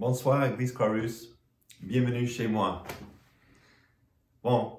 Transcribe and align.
Bonsoir, 0.00 0.46
Église 0.46 0.72
Chorus. 0.72 1.38
Bienvenue 1.82 2.26
chez 2.26 2.48
moi. 2.48 2.84
Bon, 4.42 4.78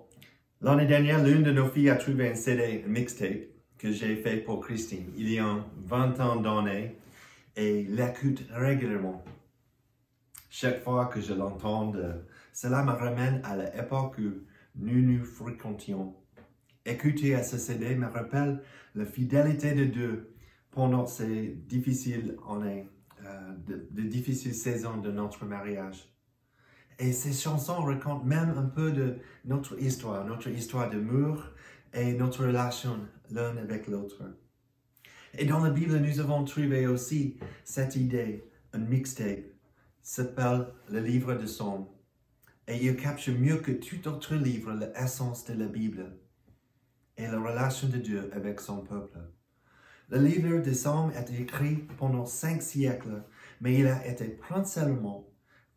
l'année 0.61 0.87
dernière, 0.87 1.23
l'une 1.23 1.43
de 1.43 1.51
nos 1.51 1.67
filles 1.67 1.91
a 1.91 1.95
trouvé 1.95 2.31
un 2.31 2.33
CD, 2.33 2.83
un 2.83 2.89
mixtape, 2.89 3.43
que 3.77 3.91
j'ai 3.91 4.15
fait 4.15 4.37
pour 4.37 4.61
Christine. 4.61 5.13
Il 5.15 5.31
y 5.31 5.37
a 5.37 5.63
20 5.85 6.19
ans 6.21 6.37
d'années 6.37 6.95
et 7.55 7.83
l'écoute 7.83 8.43
régulièrement. 8.49 9.23
Chaque 10.49 10.81
fois 10.81 11.05
que 11.05 11.21
je 11.21 11.35
l'entends, 11.35 11.93
cela 12.51 12.83
me 12.83 12.93
ramène 12.93 13.41
à 13.43 13.55
l'époque 13.55 14.15
où 14.17 14.41
nous 14.75 15.01
nous 15.03 15.23
fréquentions. 15.23 16.15
Écouter 16.83 17.35
à 17.35 17.43
ce 17.43 17.59
CD 17.59 17.93
me 17.93 18.07
rappelle 18.07 18.63
la 18.95 19.05
fidélité 19.05 19.75
de 19.75 19.85
Dieu 19.85 20.33
pendant 20.71 21.05
ces 21.05 21.49
difficiles 21.67 22.37
années, 22.49 22.87
euh, 23.25 23.51
de, 23.91 24.01
difficiles 24.01 24.55
saisons 24.55 24.97
de 24.97 25.11
notre 25.11 25.45
mariage. 25.45 26.09
Et 26.99 27.11
ces 27.13 27.33
chansons 27.33 27.83
racontent 27.83 28.23
même 28.23 28.53
un 28.57 28.65
peu 28.65 28.91
de 28.91 29.17
notre 29.45 29.79
histoire, 29.81 30.25
notre 30.25 30.49
histoire 30.49 30.89
d'amour 30.89 31.43
et 31.93 32.13
notre 32.13 32.45
relation 32.45 32.99
l'un 33.31 33.57
avec 33.57 33.87
l'autre. 33.87 34.23
Et 35.37 35.45
dans 35.45 35.59
la 35.59 35.69
Bible, 35.69 35.97
nous 35.97 36.19
avons 36.19 36.43
trouvé 36.43 36.87
aussi 36.87 37.37
cette 37.63 37.95
idée, 37.95 38.43
un 38.73 38.79
mixtape, 38.79 39.45
s'appelle 40.01 40.67
le 40.89 40.99
livre 40.99 41.35
de 41.35 41.45
Psaumes. 41.45 41.87
Et 42.67 42.85
il 42.85 42.95
capture 42.95 43.37
mieux 43.37 43.57
que 43.57 43.71
tout 43.71 44.07
autre 44.07 44.35
livre 44.35 44.73
l'essence 44.73 45.45
de 45.45 45.53
la 45.53 45.67
Bible 45.67 46.17
et 47.17 47.27
la 47.27 47.39
relation 47.39 47.87
de 47.87 47.97
Dieu 47.97 48.29
avec 48.33 48.59
son 48.59 48.81
peuple. 48.81 49.19
Le 50.11 50.19
livre 50.19 50.59
des 50.59 50.71
Psaumes 50.71 51.13
a 51.15 51.21
été 51.21 51.41
écrit 51.41 51.87
pendant 51.97 52.25
cinq 52.25 52.61
siècles, 52.61 53.23
mais 53.61 53.79
il 53.79 53.87
a 53.87 54.05
été 54.05 54.25
principalement 54.25 55.25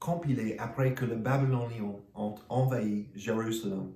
compilé 0.00 0.56
après 0.58 0.92
que 0.92 1.04
les 1.04 1.14
Babyloniens 1.14 2.00
ont 2.16 2.34
envahi 2.48 3.10
Jérusalem 3.14 3.92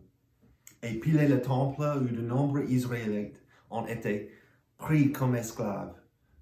et 0.85 0.95
pilé 1.01 1.27
le 1.27 1.43
temple 1.43 1.83
où 2.01 2.05
de 2.05 2.23
nombreux 2.23 2.65
Israélites 2.69 3.43
ont 3.69 3.85
été 3.87 4.31
pris 4.77 5.11
comme 5.11 5.35
esclaves 5.35 5.97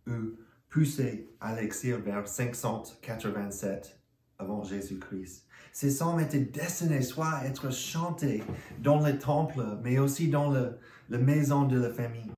ou 0.07 0.37
poussés 0.69 1.31
à 1.41 1.55
l'exil 1.55 1.95
vers 1.95 2.29
587 2.29 3.99
avant 4.39 4.63
Jésus-Christ. 4.63 5.47
Ces 5.73 5.89
psaumes 5.89 6.21
étaient 6.21 6.41
destinés 6.41 7.01
soit 7.01 7.31
à 7.31 7.47
être 7.47 7.73
chantés 7.73 8.43
dans 8.79 9.01
le 9.01 9.19
temple, 9.19 9.79
mais 9.83 9.99
aussi 9.99 10.29
dans 10.29 10.51
le, 10.51 10.79
la 11.09 11.17
maison 11.17 11.65
de 11.65 11.81
la 11.81 11.91
famille. 11.91 12.36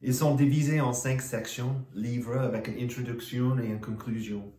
Ils 0.00 0.14
sont 0.14 0.36
divisés 0.36 0.80
en 0.80 0.92
cinq 0.92 1.20
sections, 1.20 1.84
livres 1.92 2.38
avec 2.38 2.68
une 2.68 2.84
introduction 2.84 3.58
et 3.58 3.66
une 3.66 3.80
conclusion. 3.80 4.52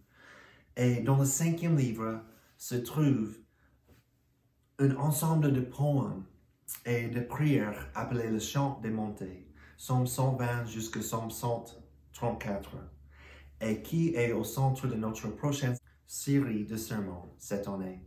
Et 0.76 1.00
dans 1.00 1.18
le 1.18 1.24
cinquième 1.24 1.78
livre 1.78 2.22
se 2.58 2.76
trouve 2.76 3.38
un 4.80 4.94
ensemble 4.98 5.54
de 5.54 5.62
poèmes 5.62 6.26
et 6.86 7.08
de 7.08 7.22
prières 7.22 7.90
appelées 7.96 8.30
le 8.30 8.40
chant 8.40 8.82
des 8.84 8.90
montées, 8.90 9.48
Somme 9.78 10.08
120 10.08 10.66
jusqu'à 10.66 11.02
Somme 11.02 11.32
134, 11.32 12.72
et 13.62 13.82
qui 13.82 14.14
est 14.16 14.34
au 14.34 14.44
centre 14.44 14.88
de 14.88 14.96
notre 14.96 15.30
prochaine 15.30 15.78
série 16.06 16.66
de 16.66 16.76
sermons 16.76 17.30
cette 17.38 17.70
année. 17.70 18.04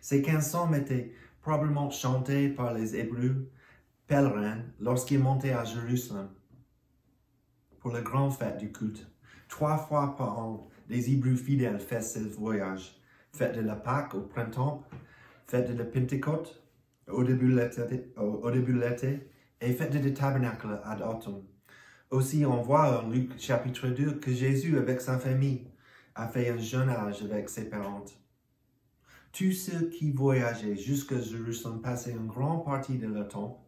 Ces 0.00 0.22
cançons 0.22 0.72
étaient 0.72 1.14
probablement 1.40 1.90
chantés 1.90 2.48
par 2.48 2.72
les 2.72 2.94
Hébreux 2.94 3.50
pèlerins 4.06 4.62
lorsqu'ils 4.78 5.18
montaient 5.18 5.52
à 5.52 5.64
Jérusalem 5.64 6.28
pour 7.84 7.92
la 7.92 8.00
grande 8.00 8.32
fête 8.32 8.56
du 8.56 8.72
culte. 8.72 9.06
Trois 9.46 9.76
fois 9.76 10.16
par 10.16 10.38
an, 10.38 10.70
les 10.88 11.10
Hébreux 11.10 11.36
fidèles 11.36 11.78
font 11.78 12.00
ce 12.00 12.20
voyage. 12.20 12.98
Fête 13.30 13.54
de 13.54 13.60
la 13.60 13.76
Pâque 13.76 14.14
au 14.14 14.22
printemps, 14.22 14.82
fête 15.46 15.70
de 15.70 15.76
la 15.76 15.84
Pentecôte 15.84 16.62
au 17.08 17.22
début 17.22 17.52
de 17.52 18.80
l'été 18.80 19.28
et 19.60 19.72
fête 19.74 20.02
de 20.02 20.08
tabernacle 20.08 20.80
à 20.82 20.96
l'automne. 20.96 21.42
Aussi, 22.10 22.46
on 22.46 22.62
voit 22.62 23.04
en 23.04 23.10
Luc 23.10 23.38
chapitre 23.38 23.88
2 23.88 24.12
que 24.12 24.32
Jésus, 24.32 24.78
avec 24.78 25.02
sa 25.02 25.18
famille, 25.18 25.66
a 26.14 26.26
fait 26.26 26.48
un 26.48 26.56
jeune 26.56 26.88
âge 26.88 27.22
avec 27.22 27.50
ses 27.50 27.68
parents. 27.68 28.06
Tous 29.30 29.52
ceux 29.52 29.90
qui 29.90 30.10
voyageaient 30.10 30.76
jusqu'à 30.76 31.20
Jérusalem 31.20 31.82
passaient 31.82 32.12
une 32.12 32.28
grande 32.28 32.64
partie 32.64 32.96
de 32.96 33.08
leur 33.08 33.28
temps 33.28 33.62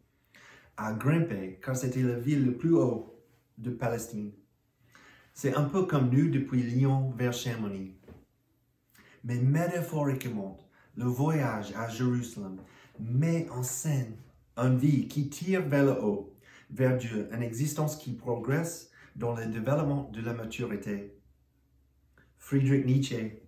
à 0.78 0.94
grimper, 0.94 1.60
car 1.62 1.76
c'était 1.76 2.02
la 2.02 2.18
ville 2.18 2.46
la 2.46 2.52
plus 2.52 2.72
haute 2.74 3.15
de 3.58 3.70
Palestine. 3.70 4.32
C'est 5.34 5.54
un 5.54 5.64
peu 5.64 5.84
comme 5.84 6.10
nous 6.10 6.30
depuis 6.30 6.62
Lyon 6.62 7.12
vers 7.16 7.32
Chamonix. 7.32 7.94
Mais 9.24 9.38
métaphoriquement, 9.38 10.58
le 10.96 11.04
voyage 11.04 11.72
à 11.76 11.88
Jérusalem 11.88 12.58
met 12.98 13.48
en 13.50 13.62
scène 13.62 14.16
une 14.56 14.78
vie 14.78 15.08
qui 15.08 15.28
tire 15.28 15.62
vers 15.68 15.84
le 15.84 16.02
haut, 16.02 16.34
vers 16.70 16.96
Dieu, 16.96 17.28
une 17.32 17.42
existence 17.42 17.96
qui 17.96 18.12
progresse 18.12 18.90
dans 19.14 19.34
le 19.34 19.46
développement 19.46 20.10
de 20.12 20.20
la 20.20 20.32
maturité. 20.32 21.18
Friedrich 22.38 22.86
Nietzsche, 22.86 23.42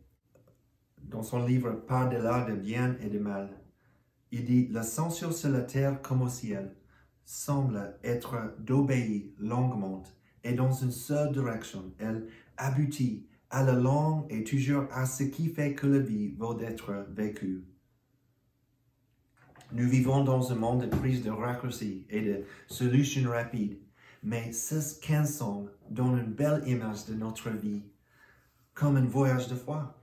dans 1.03 1.23
son 1.23 1.45
livre 1.45 1.73
Par-delà 1.73 2.45
de 2.45 2.55
bien 2.55 2.97
et 3.01 3.09
de 3.09 3.19
mal, 3.19 3.51
il 4.31 4.45
dit 4.45 4.69
L'ascension 4.69 5.33
sur 5.33 5.51
la 5.51 5.63
terre 5.63 6.03
comme 6.03 6.23
au 6.23 6.29
ciel 6.29 6.75
semble 7.29 7.95
être 8.05 8.55
d'obéir 8.59 9.25
longuement 9.39 10.03
et 10.45 10.55
dans 10.55 10.73
une 10.73 10.91
seule 10.91 11.31
direction. 11.31 11.93
Elle 11.99 12.27
aboutit 12.57 13.27
à 13.51 13.63
la 13.63 13.75
longue 13.75 14.25
et 14.31 14.45
toujours 14.45 14.87
à 14.91 15.05
ce 15.05 15.25
qui 15.25 15.49
fait 15.49 15.75
que 15.75 15.87
la 15.87 15.99
vie 15.99 16.31
vaut 16.39 16.55
d'être 16.55 17.07
vécue. 17.11 17.65
Nous 19.73 19.87
vivons 19.87 20.25
dans 20.25 20.51
un 20.53 20.55
monde 20.55 20.89
de 20.89 20.97
prise 20.97 21.23
de 21.23 21.29
raccourcis 21.29 22.07
et 22.09 22.23
de 22.23 22.45
solutions 22.67 23.29
rapides, 23.29 23.79
mais 24.23 24.51
ces 24.53 24.99
cançons 24.99 25.69
donnent 25.91 26.21
une 26.21 26.33
belle 26.33 26.63
image 26.67 27.05
de 27.05 27.15
notre 27.15 27.51
vie, 27.51 27.83
comme 28.73 28.97
un 28.97 29.05
voyage 29.05 29.49
de 29.49 29.55
foi. 29.55 30.01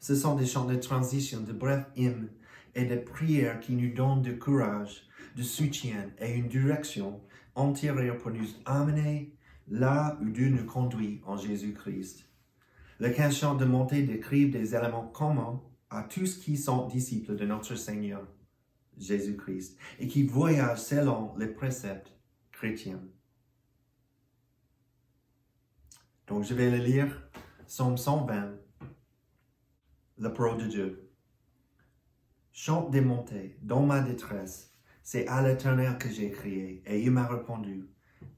Ce 0.00 0.16
sont 0.16 0.34
des 0.34 0.46
chants 0.46 0.66
de 0.66 0.74
transition, 0.74 1.42
de 1.42 1.52
brefs 1.52 1.86
hymnes 1.94 2.28
et 2.74 2.86
de 2.86 2.96
prières 2.96 3.60
qui 3.60 3.74
nous 3.74 3.94
donnent 3.94 4.22
du 4.22 4.36
courage, 4.36 5.05
de 5.36 5.42
soutien 5.42 6.10
et 6.18 6.32
une 6.32 6.48
direction 6.48 7.20
antérieure 7.54 8.16
pour 8.16 8.30
nous 8.30 8.48
amener 8.64 9.36
là 9.68 10.18
où 10.22 10.30
Dieu 10.30 10.48
nous 10.48 10.64
conduit 10.64 11.20
en 11.26 11.36
Jésus-Christ. 11.36 12.24
Le 12.98 13.10
canchant 13.10 13.54
de 13.54 13.66
montée 13.66 14.02
décrit 14.02 14.48
des 14.48 14.74
éléments 14.74 15.06
communs 15.06 15.62
à 15.90 16.02
tous 16.02 16.38
qui 16.38 16.56
sont 16.56 16.86
disciples 16.86 17.36
de 17.36 17.44
notre 17.44 17.74
Seigneur 17.74 18.26
Jésus-Christ 18.96 19.78
et 19.98 20.08
qui 20.08 20.22
voyagent 20.26 20.80
selon 20.80 21.36
les 21.36 21.48
préceptes 21.48 22.12
chrétiens. 22.50 23.02
Donc 26.26 26.44
je 26.44 26.54
vais 26.54 26.70
le 26.70 26.78
lire, 26.78 27.28
Somme 27.66 27.98
120, 27.98 28.54
le 30.18 30.32
pro 30.32 30.56
de 30.56 30.66
Dieu. 30.66 31.10
Chante 32.52 32.90
des 32.90 33.02
montées, 33.02 33.58
dans 33.60 33.84
ma 33.84 34.00
détresse, 34.00 34.65
c'est 35.06 35.28
à 35.28 35.40
l'Éternel 35.40 35.98
que 35.98 36.10
j'ai 36.10 36.32
crié, 36.32 36.82
et 36.84 37.00
il 37.00 37.12
m'a 37.12 37.28
répondu. 37.28 37.84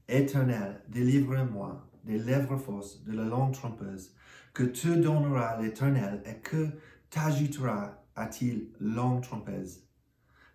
Éternel, 0.07 0.83
délivre-moi 0.87 1.89
des 2.03 2.19
lèvres 2.19 2.57
fausses, 2.57 3.03
de 3.05 3.13
la 3.13 3.23
langue 3.23 3.53
trompeuse, 3.53 4.13
que 4.53 4.61
te 4.61 4.87
donnera 4.87 5.59
l'Éternel 5.59 6.21
et 6.27 6.35
que 6.35 6.67
t'ajoutera 7.09 8.03
à-t-il 8.15 8.67
langue 8.79 9.23
trompeuse. 9.23 9.83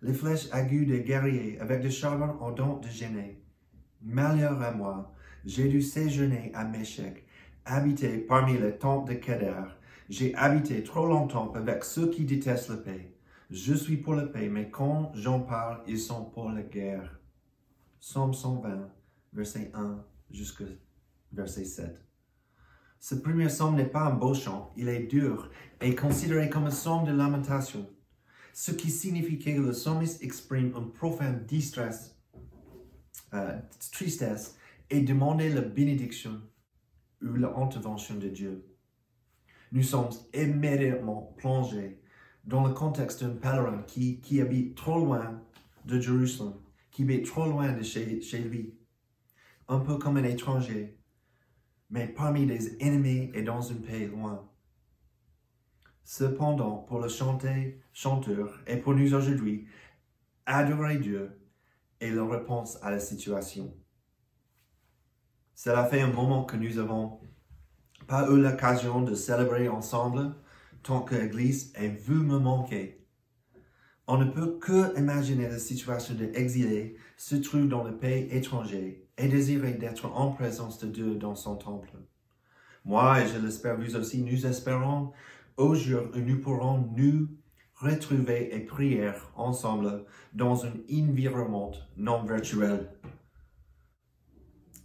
Les 0.01 0.13
flèches 0.13 0.47
aiguës 0.53 0.87
des 0.87 1.01
guerriers 1.01 1.59
avec 1.59 1.81
des 1.81 1.91
charbons 1.91 2.41
ardents 2.41 2.79
de 2.79 2.87
gêner. 2.87 3.43
Malheur 4.01 4.61
à 4.61 4.71
moi, 4.71 5.13
j'ai 5.43 5.67
dû 5.67 5.81
séjourner 5.81 6.49
à 6.53 6.63
Méchec, 6.63 7.27
habiter 7.65 8.19
parmi 8.19 8.57
les 8.57 8.77
tentes 8.77 9.09
de 9.09 9.15
Kedar. 9.15 9.67
J'ai 10.07 10.33
habité 10.35 10.81
trop 10.81 11.07
longtemps 11.07 11.51
avec 11.55 11.83
ceux 11.83 12.09
qui 12.09 12.23
détestent 12.23 12.69
la 12.69 12.77
paix. 12.77 13.14
Je 13.51 13.75
suis 13.75 13.97
pour 13.97 14.15
la 14.15 14.25
paix, 14.25 14.49
mais 14.49 14.71
quand 14.71 15.11
j'en 15.13 15.41
parle, 15.41 15.83
ils 15.87 15.99
sont 15.99 16.25
pour 16.25 16.49
la 16.49 16.63
guerre. 16.63 17.19
Psaume 17.99 18.33
120, 18.33 18.89
verset 19.33 19.71
1 19.75 20.03
jusqu'au 20.31 20.65
verset 21.31 21.65
7. 21.65 22.03
Ce 22.99 23.13
premier 23.13 23.47
psaume 23.47 23.75
n'est 23.75 23.85
pas 23.85 24.05
un 24.05 24.15
beau 24.15 24.33
chant, 24.33 24.73
il 24.75 24.89
est 24.89 25.05
dur 25.05 25.51
et 25.79 25.93
considéré 25.93 26.49
comme 26.49 26.65
un 26.65 26.69
psaume 26.69 27.05
de 27.05 27.11
lamentation, 27.11 27.87
ce 28.51 28.71
qui 28.71 28.89
signifie 28.89 29.37
que 29.37 29.51
le 29.51 29.71
psalmiste 29.71 30.23
exprime 30.23 30.73
une 30.75 30.91
profonde 30.91 31.45
distress, 31.45 32.17
euh, 33.35 33.59
tristesse 33.91 34.57
et 34.89 35.01
demande 35.01 35.41
la 35.41 35.61
bénédiction 35.61 36.41
ou 37.21 37.35
l'intervention 37.35 38.15
de 38.15 38.29
Dieu. 38.29 38.65
Nous 39.71 39.83
sommes 39.83 40.09
immédiatement 40.33 41.33
plongés 41.37 42.01
dans 42.45 42.65
le 42.67 42.73
contexte 42.73 43.23
d'un 43.23 43.35
pèlerin 43.35 43.83
qui, 43.87 44.19
qui 44.19 44.41
habite 44.41 44.75
trop 44.75 44.99
loin 44.99 45.41
de 45.85 45.99
Jérusalem, 45.99 46.53
qui 46.91 47.03
habite 47.03 47.25
trop 47.25 47.45
loin 47.45 47.71
de 47.73 47.83
chez, 47.83 48.39
lui, 48.39 48.75
un 49.67 49.79
peu 49.79 49.97
comme 49.97 50.17
un 50.17 50.23
étranger, 50.23 50.97
mais 51.89 52.07
parmi 52.07 52.45
des 52.45 52.77
ennemis 52.81 53.31
et 53.33 53.41
dans 53.41 53.71
un 53.71 53.75
pays 53.75 54.07
loin, 54.07 54.47
Cependant, 56.07 56.77
pour 56.87 56.99
le 56.99 57.07
chanteur 57.09 58.59
et 58.67 58.77
pour 58.77 58.93
nous 58.93 59.15
aujourd'hui, 59.15 59.65
adorer 60.45 60.99
Dieu 60.99 61.41
est 61.99 62.11
la 62.11 62.23
réponse 62.23 62.77
à 62.83 62.91
la 62.91 62.99
situation. 62.99 63.73
Cela 65.55 65.83
fait 65.85 66.01
un 66.01 66.11
moment 66.11 66.45
que 66.45 66.57
nous 66.57 66.77
avons 66.77 67.19
pas 68.05 68.29
eu 68.29 68.39
l'occasion 68.39 69.01
de 69.01 69.15
célébrer 69.15 69.67
ensemble 69.67 70.35
tant 70.85 71.01
que 71.01 71.15
l'Église 71.15 71.73
et 71.81 71.89
vous 71.89 72.23
me 72.23 72.37
manquez. 72.37 73.03
On 74.07 74.17
ne 74.17 74.29
peut 74.29 74.59
que 74.59 74.97
imaginer 74.99 75.49
la 75.49 75.57
situation 75.57 76.13
d'exilé 76.13 76.95
se 77.17 77.35
trouve 77.35 77.67
dans 77.67 77.83
le 77.83 77.97
pays 77.97 78.27
étranger 78.29 79.09
et 79.17 79.27
désirer 79.27 79.73
d'être 79.73 80.05
en 80.05 80.31
présence 80.31 80.77
de 80.79 80.87
Dieu 80.87 81.15
dans 81.15 81.33
son 81.33 81.55
temple. 81.55 81.89
Moi, 82.85 83.21
et 83.21 83.27
je 83.27 83.39
l'espère 83.39 83.79
vous 83.79 83.95
aussi, 83.95 84.21
nous 84.21 84.45
espérons 84.45 85.11
au 85.57 85.73
jour 85.73 86.03
où 86.13 86.19
nous 86.19 86.39
pourrons 86.39 86.87
nous 86.95 87.29
retrouver 87.77 88.55
et 88.55 88.59
prier 88.59 89.11
ensemble 89.35 90.05
dans 90.33 90.65
un 90.65 90.73
environnement 90.91 91.71
non 91.97 92.23
virtuel. 92.23 92.91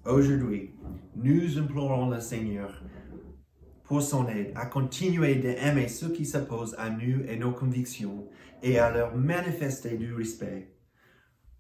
Aujourd'hui, 0.07 0.71
nous 1.15 1.59
implorons 1.59 2.09
le 2.09 2.21
Seigneur 2.21 2.83
pour 3.91 4.03
son 4.03 4.29
aide 4.29 4.53
à 4.55 4.67
continuer 4.67 5.35
d'aimer 5.35 5.89
ceux 5.89 6.13
qui 6.13 6.25
s'opposent 6.25 6.77
à 6.79 6.91
nous 6.91 7.25
et 7.27 7.37
nos 7.37 7.51
convictions 7.51 8.29
et 8.63 8.79
à 8.79 8.89
leur 8.89 9.17
manifester 9.17 9.97
du 9.97 10.15
respect. 10.15 10.77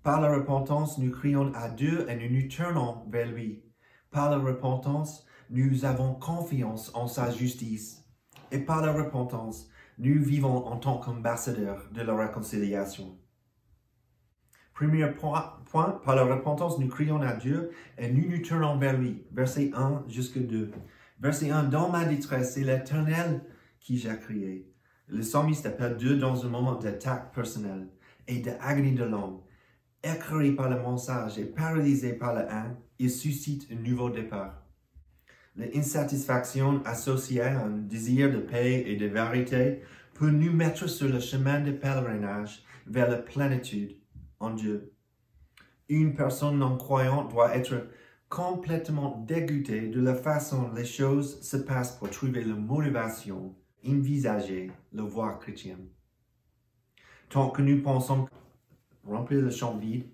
Par 0.05 0.21
la 0.21 0.32
repentance, 0.32 0.97
nous 0.99 1.11
crions 1.11 1.53
à 1.55 1.69
Dieu 1.69 2.09
et 2.09 2.15
nous 2.15 2.32
nous 2.32 2.49
tournons 2.49 3.05
vers 3.11 3.27
lui. 3.27 3.65
Par 4.12 4.31
la 4.31 4.38
repentance, 4.38 5.27
nous 5.50 5.85
avons 5.85 6.15
confiance 6.15 6.93
en 6.94 7.09
sa 7.09 7.32
justice. 7.32 8.05
Et 8.53 8.61
par 8.61 8.81
la 8.81 8.93
repentance, 8.93 9.69
nous 9.99 10.23
vivons 10.23 10.69
en 10.69 10.76
tant 10.76 10.99
qu'ambassadeurs 10.99 11.88
de 11.91 12.03
la 12.03 12.15
réconciliation. 12.15 13.19
Premier 14.73 15.09
point, 15.09 16.00
par 16.05 16.15
la 16.15 16.23
repentance, 16.23 16.79
nous 16.79 16.87
crions 16.87 17.21
à 17.23 17.33
Dieu 17.33 17.73
et 17.99 18.09
nous 18.09 18.31
nous 18.31 18.41
tournons 18.41 18.79
vers 18.79 18.97
lui. 18.97 19.25
Verset 19.33 19.73
1 19.75 20.05
jusqu'à 20.06 20.38
2. 20.38 20.71
Verset 21.20 21.50
1, 21.50 21.64
dans 21.64 21.90
ma 21.90 22.06
détresse, 22.06 22.55
c'est 22.55 22.64
l'Éternel 22.64 23.43
qui 23.78 23.99
j'ai 23.99 24.17
crié. 24.17 24.67
Le 25.06 25.20
psalmiste 25.20 25.67
appelle 25.67 25.96
Dieu 25.96 26.17
dans 26.17 26.46
un 26.46 26.49
moment 26.49 26.76
d'attaque 26.76 27.34
personnelle 27.34 27.88
et 28.26 28.38
d'agonie 28.38 28.94
de 28.94 29.05
l'homme. 29.05 29.40
Écrit 30.02 30.52
par 30.52 30.70
le 30.70 30.81
mensonge 30.81 31.38
et 31.38 31.44
paralysé 31.44 32.14
par 32.14 32.32
la 32.32 32.50
haine, 32.50 32.76
il 32.99 33.11
suscite 33.11 33.69
un 33.70 33.82
nouveau 33.87 34.08
départ. 34.08 34.62
L'insatisfaction 35.56 36.81
associée 36.87 37.43
à 37.43 37.64
un 37.64 37.70
désir 37.70 38.32
de 38.32 38.38
paix 38.38 38.84
et 38.87 38.96
de 38.96 39.06
vérité 39.06 39.82
peut 40.14 40.31
nous 40.31 40.52
mettre 40.52 40.88
sur 40.88 41.08
le 41.08 41.20
chemin 41.20 41.61
de 41.61 41.73
pèlerinage 41.73 42.62
vers 42.87 43.11
la 43.11 43.19
plénitude 43.19 43.96
en 44.38 44.50
Dieu. 44.50 44.94
Une 45.90 46.14
personne 46.14 46.58
non 46.58 46.78
croyante 46.78 47.31
doit 47.31 47.55
être 47.55 47.88
complètement 48.31 49.25
dégoûtée 49.27 49.88
de 49.88 50.00
la 50.00 50.15
façon 50.15 50.71
les 50.73 50.85
choses 50.85 51.43
se 51.43 51.56
passent 51.56 51.99
pour 51.99 52.09
trouver 52.11 52.44
la 52.44 52.55
motivation, 52.55 53.56
envisager 53.85 54.71
la 54.93 55.03
voie 55.03 55.35
chrétienne. 55.35 55.88
Tant 57.29 57.50
que 57.50 57.61
nous 57.61 57.82
pensons 57.82 58.29
remplir 59.05 59.41
le 59.41 59.50
champ 59.50 59.77
vide 59.77 60.09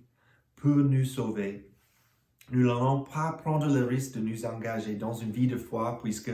peut 0.57 0.83
nous 0.83 1.05
sauver, 1.05 1.71
nous 2.51 2.67
n'allons 2.67 3.03
pas 3.03 3.33
prendre 3.33 3.67
le 3.67 3.85
risque 3.85 4.15
de 4.15 4.21
nous 4.21 4.47
engager 4.47 4.95
dans 4.95 5.12
une 5.12 5.31
vie 5.33 5.47
de 5.47 5.59
foi 5.59 5.99
puisque 6.03 6.33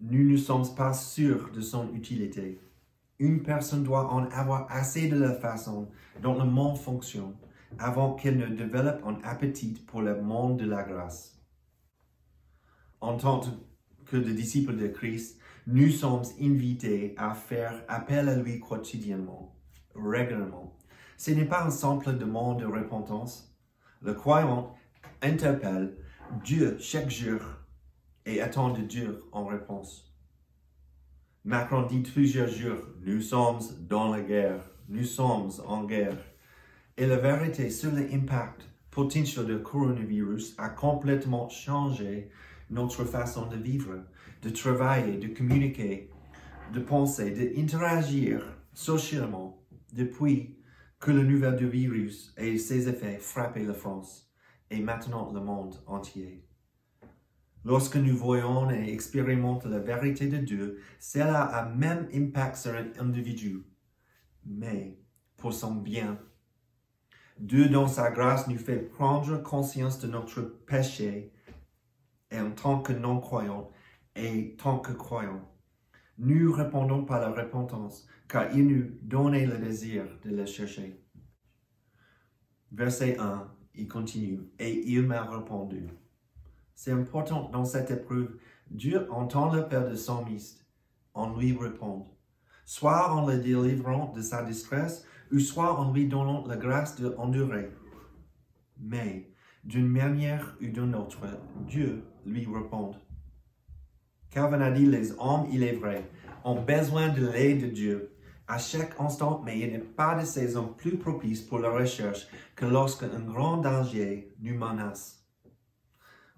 nous 0.00 0.30
ne 0.30 0.36
sommes 0.36 0.74
pas 0.76 0.92
sûrs 0.92 1.50
de 1.52 1.60
son 1.60 1.92
utilité. 1.92 2.60
Une 3.18 3.42
personne 3.42 3.82
doit 3.82 4.12
en 4.12 4.26
avoir 4.30 4.70
assez 4.70 5.08
de 5.08 5.18
la 5.18 5.34
façon 5.34 5.90
dont 6.22 6.38
le 6.38 6.48
monde 6.48 6.78
fonctionne 6.78 7.34
avant 7.78 8.14
qu'elle 8.14 8.38
ne 8.38 8.46
développe 8.46 9.02
un 9.04 9.18
appétit 9.22 9.72
pour 9.86 10.02
le 10.02 10.20
monde 10.20 10.58
de 10.58 10.66
la 10.66 10.82
grâce. 10.82 11.40
En 13.00 13.16
tant 13.16 13.40
que 14.06 14.16
disciples 14.16 14.76
de 14.76 14.88
Christ, 14.88 15.40
nous 15.66 15.90
sommes 15.90 16.24
invités 16.40 17.14
à 17.16 17.34
faire 17.34 17.84
appel 17.88 18.28
à 18.28 18.36
lui 18.36 18.60
quotidiennement, 18.60 19.56
régulièrement. 19.94 20.76
Ce 21.16 21.30
n'est 21.30 21.44
pas 21.44 21.64
un 21.64 21.70
simple 21.70 22.16
demande 22.16 22.60
de 22.60 22.66
repentance. 22.66 23.54
Le 24.02 24.14
croyant 24.14 24.74
interpelle 25.22 25.96
Dieu 26.44 26.76
chaque 26.80 27.10
jour 27.10 27.40
et 28.24 28.40
attend 28.40 28.70
de 28.70 28.82
Dieu 28.82 29.22
en 29.32 29.46
réponse. 29.46 30.10
Macron 31.44 31.86
dit 31.86 32.00
plusieurs 32.00 32.48
jours, 32.48 32.80
nous 33.02 33.20
sommes 33.20 33.60
dans 33.80 34.10
la 34.10 34.20
guerre, 34.20 34.62
nous 34.88 35.04
sommes 35.04 35.50
en 35.66 35.84
guerre. 35.84 36.16
Et 36.96 37.06
la 37.06 37.16
vérité 37.16 37.70
sur 37.70 37.92
l'impact 37.92 38.68
potentiel 38.90 39.46
du 39.46 39.62
coronavirus 39.62 40.54
a 40.58 40.68
complètement 40.68 41.48
changé 41.48 42.30
notre 42.70 43.04
façon 43.04 43.46
de 43.46 43.56
vivre, 43.56 44.04
de 44.42 44.50
travailler, 44.50 45.16
de 45.16 45.28
communiquer, 45.28 46.10
de 46.72 46.80
penser, 46.80 47.30
d'interagir 47.30 48.44
socialement 48.72 49.62
depuis 49.92 50.56
que 50.98 51.10
le 51.10 51.24
nouvel 51.24 51.56
virus 51.66 52.34
et 52.36 52.58
ses 52.58 52.88
effets 52.88 53.18
frappaient 53.18 53.64
la 53.64 53.74
France 53.74 54.30
et 54.70 54.80
maintenant 54.80 55.32
le 55.32 55.40
monde 55.40 55.76
entier. 55.86 56.44
Lorsque 57.64 57.96
nous 57.96 58.16
voyons 58.16 58.70
et 58.70 58.92
expérimentons 58.92 59.68
la 59.68 59.80
vérité 59.80 60.28
de 60.28 60.38
Dieu, 60.38 60.80
cela 60.98 61.42
a 61.42 61.68
même 61.68 62.08
impact 62.14 62.56
sur 62.56 62.72
un 62.72 62.88
individu, 62.98 63.64
mais 64.46 64.98
pour 65.36 65.52
son 65.52 65.74
bien. 65.74 66.18
Dieu, 67.40 67.70
dans 67.70 67.88
sa 67.88 68.10
grâce, 68.10 68.48
nous 68.48 68.58
fait 68.58 68.76
prendre 68.76 69.42
conscience 69.42 69.98
de 69.98 70.06
notre 70.06 70.42
péché 70.42 71.32
et 72.30 72.38
en 72.38 72.50
tant 72.50 72.82
que 72.82 72.92
non-croyants 72.92 73.70
et 74.14 74.56
tant 74.56 74.78
que 74.78 74.92
croyants. 74.92 75.50
Nous 76.18 76.52
répondons 76.52 77.06
par 77.06 77.18
la 77.18 77.30
repentance, 77.30 78.06
car 78.28 78.54
il 78.54 78.66
nous 78.66 78.90
donnait 79.00 79.46
le 79.46 79.56
désir 79.56 80.04
de 80.22 80.36
le 80.36 80.44
chercher. 80.44 81.02
Verset 82.72 83.18
1, 83.18 83.50
il 83.74 83.88
continue, 83.88 84.40
et 84.58 84.86
il 84.90 85.06
m'a 85.06 85.22
répondu. 85.22 85.88
C'est 86.74 86.92
important 86.92 87.48
dans 87.48 87.64
cette 87.64 87.90
épreuve. 87.90 88.38
Dieu 88.70 89.10
entend 89.10 89.50
le 89.50 89.66
Père 89.66 89.88
de 89.88 89.94
son 89.94 90.26
mist. 90.26 90.66
On 91.14 91.38
lui 91.38 91.56
répond. 91.56 92.06
Soit 92.66 93.10
en 93.10 93.26
le 93.26 93.38
délivrant 93.38 94.12
de 94.12 94.20
sa 94.20 94.42
distresse, 94.42 95.06
ou 95.32 95.38
soit 95.38 95.78
en 95.78 95.92
lui 95.92 96.06
donnant 96.06 96.46
la 96.46 96.56
grâce 96.56 97.00
de 97.00 97.14
endurer. 97.18 97.70
Mais, 98.78 99.30
d'une 99.64 99.88
manière 99.88 100.56
ou 100.60 100.66
d'une 100.66 100.94
autre, 100.94 101.26
Dieu 101.66 102.02
lui 102.26 102.46
répond. 102.46 102.94
Calvin 104.30 104.60
a 104.60 104.70
dit, 104.70 104.86
les 104.86 105.12
hommes, 105.18 105.46
il 105.52 105.62
est 105.62 105.76
vrai, 105.76 106.08
ont 106.44 106.60
besoin 106.60 107.08
de 107.08 107.26
l'aide 107.26 107.62
de 107.62 107.66
Dieu 107.66 108.16
à 108.46 108.58
chaque 108.58 108.98
instant, 109.00 109.42
mais 109.44 109.58
il 109.58 109.72
n'est 109.72 109.78
pas 109.78 110.18
de 110.18 110.24
saison 110.24 110.74
plus 110.76 110.96
propice 110.96 111.42
pour 111.42 111.58
la 111.58 111.70
recherche 111.70 112.26
que 112.56 112.66
lorsque 112.66 113.04
un 113.04 113.20
grand 113.20 113.58
danger 113.58 114.34
nous 114.40 114.54
menace 114.54 115.20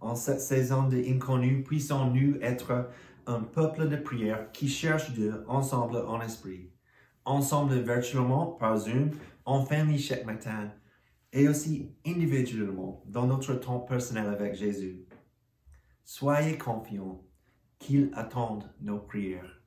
en 0.03 0.17
cette 0.17 0.41
saison 0.41 0.89
de 0.89 0.97
inconnu, 0.97 1.63
puissons-nous 1.63 2.37
être 2.43 2.89
un 3.27 3.41
peuple 3.41 3.89
de 3.89 3.97
prière 3.97 4.51
qui 4.53 4.69
cherche 4.69 5.13
Dieu 5.13 5.45
ensemble 5.47 5.97
en 5.97 6.21
esprit, 6.21 6.71
ensemble 7.25 7.81
virtuellement 7.81 8.47
par 8.47 8.77
Zoom, 8.79 9.11
en 9.45 9.65
famille 9.65 9.99
chaque 9.99 10.25
matin, 10.25 10.71
et 11.33 11.49
aussi 11.49 11.95
individuellement 12.07 13.03
dans 13.07 13.27
notre 13.27 13.55
temps 13.55 13.81
personnel 13.81 14.27
avec 14.27 14.55
Jésus. 14.55 15.07
Soyez 16.05 16.59
confiants 16.59 17.25
qu'il 17.79 18.11
attend 18.15 18.61
nos 18.81 18.99
prières. 18.99 19.63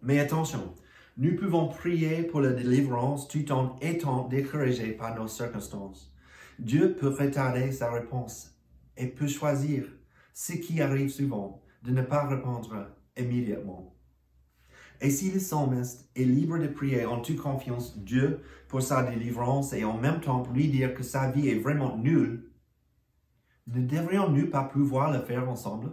Mais 0.00 0.20
attention, 0.20 0.74
nous 1.16 1.36
pouvons 1.36 1.68
prier 1.68 2.24
pour 2.24 2.40
la 2.40 2.52
délivrance 2.52 3.28
tout 3.28 3.50
en 3.52 3.76
étant 3.80 4.28
découragés 4.28 4.92
par 4.92 5.14
nos 5.14 5.28
circonstances. 5.28 6.12
Dieu 6.58 6.94
peut 6.94 7.08
retarder 7.08 7.72
sa 7.72 7.90
réponse 7.90 8.58
et 8.96 9.06
peut 9.06 9.28
choisir, 9.28 9.86
ce 10.32 10.52
qui 10.52 10.80
arrive 10.80 11.10
souvent, 11.10 11.62
de 11.82 11.90
ne 11.90 12.02
pas 12.02 12.26
répondre 12.26 12.88
immédiatement. 13.16 13.93
Et 15.04 15.10
si 15.10 15.30
le 15.30 15.38
psalmiste 15.38 16.08
est 16.16 16.24
libre 16.24 16.56
de 16.56 16.66
prier 16.66 17.04
en 17.04 17.20
toute 17.20 17.36
confiance 17.36 17.98
Dieu 17.98 18.40
pour 18.68 18.80
sa 18.80 19.02
délivrance 19.02 19.74
et 19.74 19.84
en 19.84 19.98
même 19.98 20.22
temps 20.22 20.50
lui 20.54 20.68
dire 20.68 20.94
que 20.94 21.02
sa 21.02 21.30
vie 21.30 21.50
est 21.50 21.58
vraiment 21.58 21.98
nulle, 21.98 22.50
ne 23.66 23.82
devrions-nous 23.82 24.48
pas 24.48 24.64
pouvoir 24.64 25.12
le 25.12 25.20
faire 25.20 25.46
ensemble? 25.46 25.92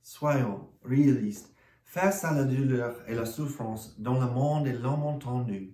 Soyons 0.00 0.68
réalistes. 0.84 1.52
Face 1.84 2.24
à 2.24 2.32
la 2.32 2.44
douleur 2.44 3.02
et 3.08 3.16
la 3.16 3.26
souffrance 3.26 3.98
dont 3.98 4.20
le 4.20 4.30
monde 4.30 4.68
est 4.68 4.78
nous 4.78 5.72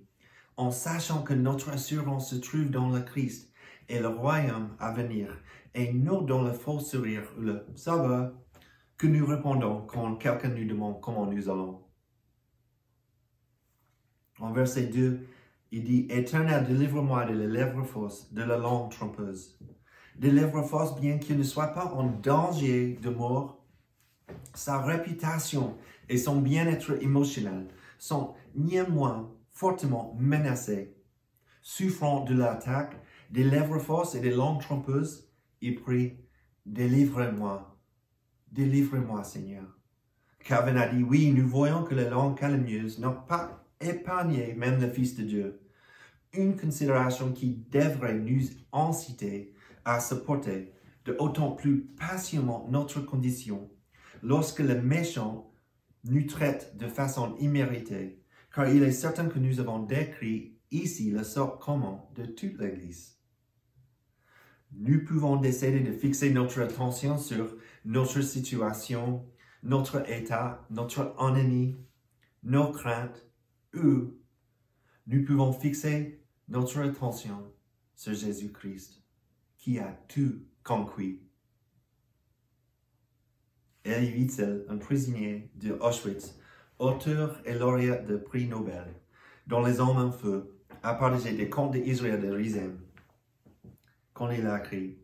en 0.56 0.70
sachant 0.70 1.22
que 1.24 1.34
notre 1.34 1.68
assurance 1.68 2.30
se 2.30 2.36
trouve 2.36 2.70
dans 2.70 2.88
le 2.88 3.02
Christ 3.02 3.52
et 3.90 4.00
le 4.00 4.08
royaume 4.08 4.70
à 4.78 4.92
venir, 4.92 5.28
et 5.74 5.92
non 5.92 6.22
dans 6.22 6.40
le 6.40 6.52
faux 6.52 6.80
sourire 6.80 7.30
ou 7.36 7.42
le 7.42 7.66
ça 7.74 7.96
va, 7.96 8.32
que 8.96 9.06
nous 9.06 9.26
répondons 9.26 9.86
quand 9.86 10.16
quelqu'un 10.16 10.48
nous 10.48 10.66
demande 10.66 11.00
comment 11.00 11.26
nous 11.26 11.48
allons. 11.48 11.82
En 14.38 14.52
verset 14.52 14.86
2, 14.86 15.26
il 15.72 15.84
dit, 15.84 16.06
Éternel, 16.10 16.66
délivre-moi 16.66 17.24
de 17.26 17.34
la 17.34 17.46
lèvre 17.46 17.84
fausse, 17.84 18.32
de 18.32 18.42
la 18.42 18.56
langue 18.56 18.90
trompeuse. 18.90 19.58
Des 20.16 20.30
lèvres 20.30 20.62
fausses, 20.62 20.98
bien 21.00 21.18
qu'il 21.18 21.36
ne 21.38 21.42
soit 21.42 21.68
pas 21.68 21.86
en 21.86 22.04
danger 22.04 22.98
de 23.02 23.10
mort, 23.10 23.64
sa 24.54 24.80
réputation 24.80 25.76
et 26.08 26.16
son 26.16 26.40
bien-être 26.40 27.02
émotionnel 27.02 27.68
sont 27.98 28.34
néanmoins 28.54 29.30
fortement 29.50 30.14
menacés. 30.18 30.96
Souffrant 31.62 32.24
de 32.24 32.34
l'attaque 32.34 32.96
des 33.30 33.44
lèvres 33.44 33.78
fausses 33.78 34.14
et 34.14 34.20
des 34.20 34.30
langues 34.30 34.60
trompeuses, 34.60 35.30
il 35.60 35.74
prie, 35.74 36.16
Délivre-moi, 36.64 37.75
délivre-moi, 38.52 39.24
Seigneur. 39.24 39.64
Calvin 40.40 40.76
a 40.76 40.86
dit, 40.86 41.02
oui, 41.02 41.32
nous 41.32 41.48
voyons 41.48 41.82
que 41.82 41.94
les 41.94 42.08
langues 42.08 42.38
calomnieuses 42.38 42.98
n'ont 42.98 43.20
pas 43.26 43.64
épargné 43.80 44.54
même 44.54 44.80
le 44.80 44.88
Fils 44.88 45.16
de 45.16 45.24
Dieu. 45.24 45.60
Une 46.32 46.56
considération 46.56 47.32
qui 47.32 47.64
devrait 47.70 48.18
nous 48.18 48.42
inciter 48.72 49.54
à 49.84 50.00
supporter 50.00 50.72
de 51.04 51.16
autant 51.18 51.52
plus 51.52 51.80
patiemment 51.80 52.66
notre 52.70 53.00
condition 53.00 53.70
lorsque 54.22 54.60
le 54.60 54.80
méchant 54.80 55.52
nous 56.04 56.24
traite 56.24 56.76
de 56.76 56.88
façon 56.88 57.36
imméritée, 57.38 58.22
car 58.54 58.68
il 58.68 58.82
est 58.82 58.92
certain 58.92 59.26
que 59.26 59.38
nous 59.38 59.60
avons 59.60 59.80
décrit 59.80 60.56
ici 60.70 61.10
le 61.10 61.24
sort 61.24 61.58
commun 61.58 62.02
de 62.14 62.24
toute 62.24 62.58
l'Église. 62.58 63.15
Nous 64.78 65.02
pouvons 65.06 65.36
décider 65.36 65.80
de 65.80 65.92
fixer 65.92 66.30
notre 66.30 66.60
attention 66.60 67.16
sur 67.16 67.56
notre 67.86 68.20
situation, 68.20 69.24
notre 69.62 70.08
état, 70.10 70.66
notre 70.68 71.14
ennemi, 71.18 71.76
nos 72.42 72.72
craintes, 72.72 73.26
ou 73.74 74.18
nous 75.06 75.24
pouvons 75.24 75.54
fixer 75.54 76.20
notre 76.48 76.80
attention 76.80 77.50
sur 77.94 78.12
Jésus-Christ, 78.12 79.02
qui 79.56 79.78
a 79.78 79.98
tout 80.08 80.42
conquis. 80.62 81.22
Elie 83.86 84.12
Wiesel, 84.12 84.66
un 84.68 84.76
prisonnier 84.76 85.50
de 85.54 85.72
Auschwitz, 85.80 86.38
auteur 86.78 87.40
et 87.46 87.54
lauréat 87.54 88.02
de 88.02 88.18
prix 88.18 88.46
Nobel, 88.46 88.94
dont 89.46 89.64
les 89.64 89.80
hommes 89.80 89.96
en 89.96 90.12
feu, 90.12 90.54
a 90.82 90.92
partagé 90.92 91.34
des 91.34 91.48
contes 91.48 91.72
d'Israël 91.72 92.20
de 92.20 92.30
Rizem 92.30 92.85
quand 94.16 94.30
il 94.30 94.46
a 94.46 94.58
écrit 94.58 94.98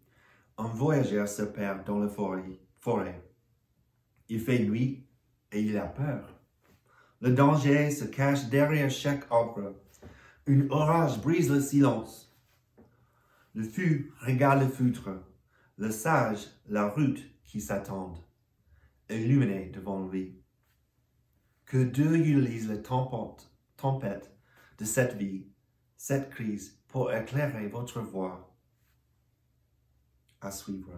Un 0.57 0.69
voyageur 0.69 1.29
se 1.29 1.43
perd 1.43 1.85
dans 1.85 1.99
la 1.99 2.09
forêt. 2.09 3.23
Il 4.29 4.41
fait 4.41 4.61
nuit 4.61 5.07
et 5.53 5.61
il 5.61 5.77
a 5.77 5.87
peur. 5.87 6.41
Le 7.21 7.33
danger 7.33 7.91
se 7.91 8.05
cache 8.05 8.47
derrière 8.47 8.91
chaque 8.91 9.31
arbre. 9.31 9.75
Une 10.47 10.71
orage 10.71 11.21
brise 11.21 11.51
le 11.51 11.61
silence. 11.61 12.35
Le 13.55 13.63
fût 13.63 14.13
regarde 14.21 14.63
le 14.63 14.69
foutre. 14.69 15.11
Le 15.77 15.91
sage, 15.91 16.47
la 16.69 16.89
route 16.89 17.23
qui 17.45 17.61
s'attend, 17.61 18.15
illuminée 19.11 19.71
devant 19.75 20.09
lui. 20.09 20.41
Que 21.67 21.85
Dieu 21.85 22.17
utilise 22.17 22.69
la 22.69 22.79
tempête 22.79 24.35
de 24.79 24.85
cette 24.85 25.17
vie, 25.17 25.47
cette 25.97 26.31
crise, 26.31 26.79
pour 26.89 27.13
éclairer 27.13 27.69
votre 27.69 28.01
voie 28.01 28.52
à 30.45 30.51
suivre. 30.51 30.93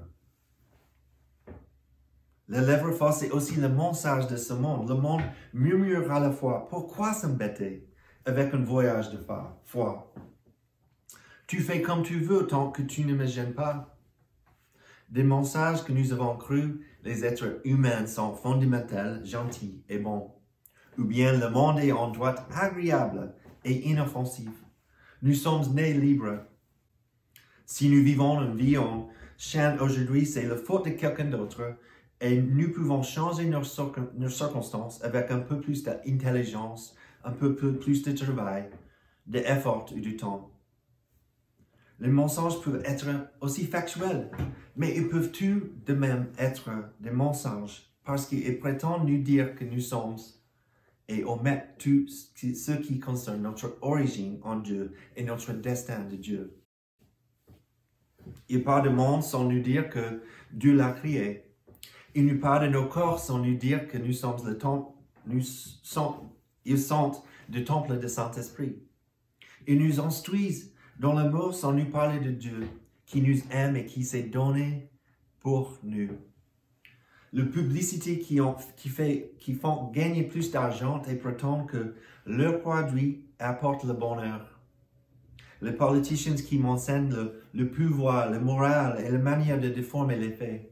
Le 2.47 2.61
lèvre 2.61 2.93
fausse 2.93 3.23
est 3.23 3.31
aussi 3.31 3.57
le 3.57 3.69
mensage 3.69 4.27
de 4.27 4.37
ce 4.37 4.53
monde. 4.53 4.89
Le 4.89 4.95
monde 4.95 5.23
murmure 5.55 6.13
à 6.13 6.21
la 6.21 6.31
fois. 6.31 6.69
Pourquoi 6.69 7.15
s'embêter 7.15 7.89
avec 8.27 8.53
un 8.53 8.63
voyage 8.63 9.11
de 9.11 9.19
foi? 9.65 10.13
Tu 11.47 11.61
fais 11.61 11.81
comme 11.81 12.03
tu 12.03 12.21
veux 12.21 12.47
tant 12.47 12.71
que 12.71 12.83
tu 12.83 13.05
ne 13.05 13.15
me 13.15 13.27
gênes 13.27 13.55
pas. 13.55 13.97
Des 15.09 15.23
mensonges 15.23 15.85
que 15.85 15.93
nous 15.93 16.13
avons 16.13 16.37
cru, 16.37 16.87
les 17.03 17.25
êtres 17.25 17.61
humains 17.65 18.07
sont 18.07 18.35
fondamentaux, 18.35 19.25
gentils 19.25 19.85
et 19.89 19.99
bons. 19.99 20.35
Ou 20.99 21.05
bien 21.05 21.33
le 21.33 21.51
monde 21.51 21.79
est 21.79 21.93
en 21.93 22.11
droite 22.11 22.47
agréable 22.55 23.35
et 23.65 23.89
inoffensif. 23.89 24.51
Nous 25.23 25.35
sommes 25.35 25.75
nés 25.75 25.95
libres. 25.95 26.45
Si 27.67 27.89
nous 27.89 28.03
vivons 28.03 28.43
une 28.43 28.57
vie 28.57 28.77
en 28.77 29.09
chante 29.38 29.81
aujourd'hui, 29.81 30.26
c'est 30.26 30.47
la 30.47 30.57
faute 30.57 30.87
de 30.87 30.91
quelqu'un 30.91 31.26
d'autre 31.26 31.76
et 32.21 32.41
nous 32.41 32.73
pouvons 32.73 33.03
changer 33.03 33.47
nos, 33.47 33.64
circonstances 34.29 35.03
avec 35.03 35.31
un 35.31 35.41
peu 35.41 35.61
plus 35.61 35.83
d'intelligence, 35.83 36.95
un 37.25 37.33
peu 37.33 37.55
plus 37.55 38.03
de 38.03 38.12
travail, 38.12 38.71
d'effort 39.26 39.87
et 39.95 40.00
du 40.00 40.17
temps. 40.17 40.50
Les 42.00 42.09
mensonges 42.09 42.61
peuvent 42.61 42.83
être 42.85 43.07
aussi 43.41 43.67
factuels, 43.67 44.31
mais 44.76 44.97
ils 44.97 45.09
peuvent 45.09 45.31
tout 45.31 45.69
de 45.87 45.95
même 45.95 46.29
être 46.38 46.71
des 47.00 47.11
mensonges? 47.11 47.83
Parce 48.05 48.26
qu'ils 48.26 48.59
prétendent 48.59 49.09
nous 49.09 49.23
dire 49.23 49.55
que 49.55 49.64
nous 49.64 49.81
sommes 49.81 50.17
et 51.09 51.25
omettent 51.25 51.76
tout 51.79 52.07
ce 52.09 52.73
qui 52.73 52.99
concerne 52.99 53.43
notre 53.43 53.79
origine 53.81 54.38
en 54.43 54.57
Dieu 54.57 54.93
et 55.17 55.25
notre 55.25 55.53
destin 55.53 56.05
de 56.05 56.17
Dieu. 56.17 56.63
Il 58.49 58.64
monde 58.90 59.23
sans 59.23 59.45
nous 59.45 59.61
dire 59.61 59.88
que 59.88 60.23
Dieu 60.52 60.75
l'a 60.75 60.93
créé. 60.93 61.45
Il 62.14 62.26
nous 62.26 62.38
parle 62.38 62.66
de 62.66 62.73
nos 62.73 62.87
corps 62.87 63.19
sans 63.19 63.38
nous 63.38 63.57
dire 63.57 63.88
que 63.88 63.99
nous 63.99 64.12
sommes 64.12 64.47
le 64.47 64.57
temple, 64.57 64.93
nous 65.26 65.43
sommes, 65.43 66.31
ils 66.64 66.78
sont 66.78 67.12
le 67.52 67.64
temple 67.64 67.99
de 67.99 68.07
Saint-Esprit. 68.07 68.76
Ils 69.66 69.78
nous 69.78 70.00
instruisent 70.00 70.73
dans 71.00 71.12
l'amour 71.12 71.54
sans 71.54 71.73
nous 71.73 71.90
parler 71.90 72.21
de 72.21 72.31
Dieu 72.31 72.69
qui 73.07 73.21
nous 73.21 73.38
aime 73.50 73.76
et 73.76 73.87
qui 73.87 74.04
s'est 74.04 74.23
donné 74.23 74.90
pour 75.40 75.78
nous. 75.83 76.11
La 77.33 77.45
publicité 77.45 78.21
qui, 78.21 78.38
qui, 78.76 78.88
fait, 78.88 79.35
qui 79.40 79.54
font 79.54 79.90
gagner 79.90 80.23
plus 80.23 80.52
d'argent 80.52 81.02
et 81.09 81.16
prétendent 81.16 81.66
que 81.66 81.95
leur 82.26 82.61
produit 82.61 83.25
apporte 83.40 83.83
le 83.85 83.93
bonheur 83.93 84.54
les 85.64 85.73
politiciens 85.73 86.35
qui 86.35 86.59
m'enseignent 86.59 87.11
le, 87.11 87.44
le, 87.54 87.70
pouvoir, 87.70 88.30
le 88.30 88.40
moral 88.40 89.00
et 89.04 89.11
la 89.11 89.18
manière 89.18 89.61
de 89.61 89.68
déformer 89.68 90.16
les 90.16 90.32
faits. 90.32 90.70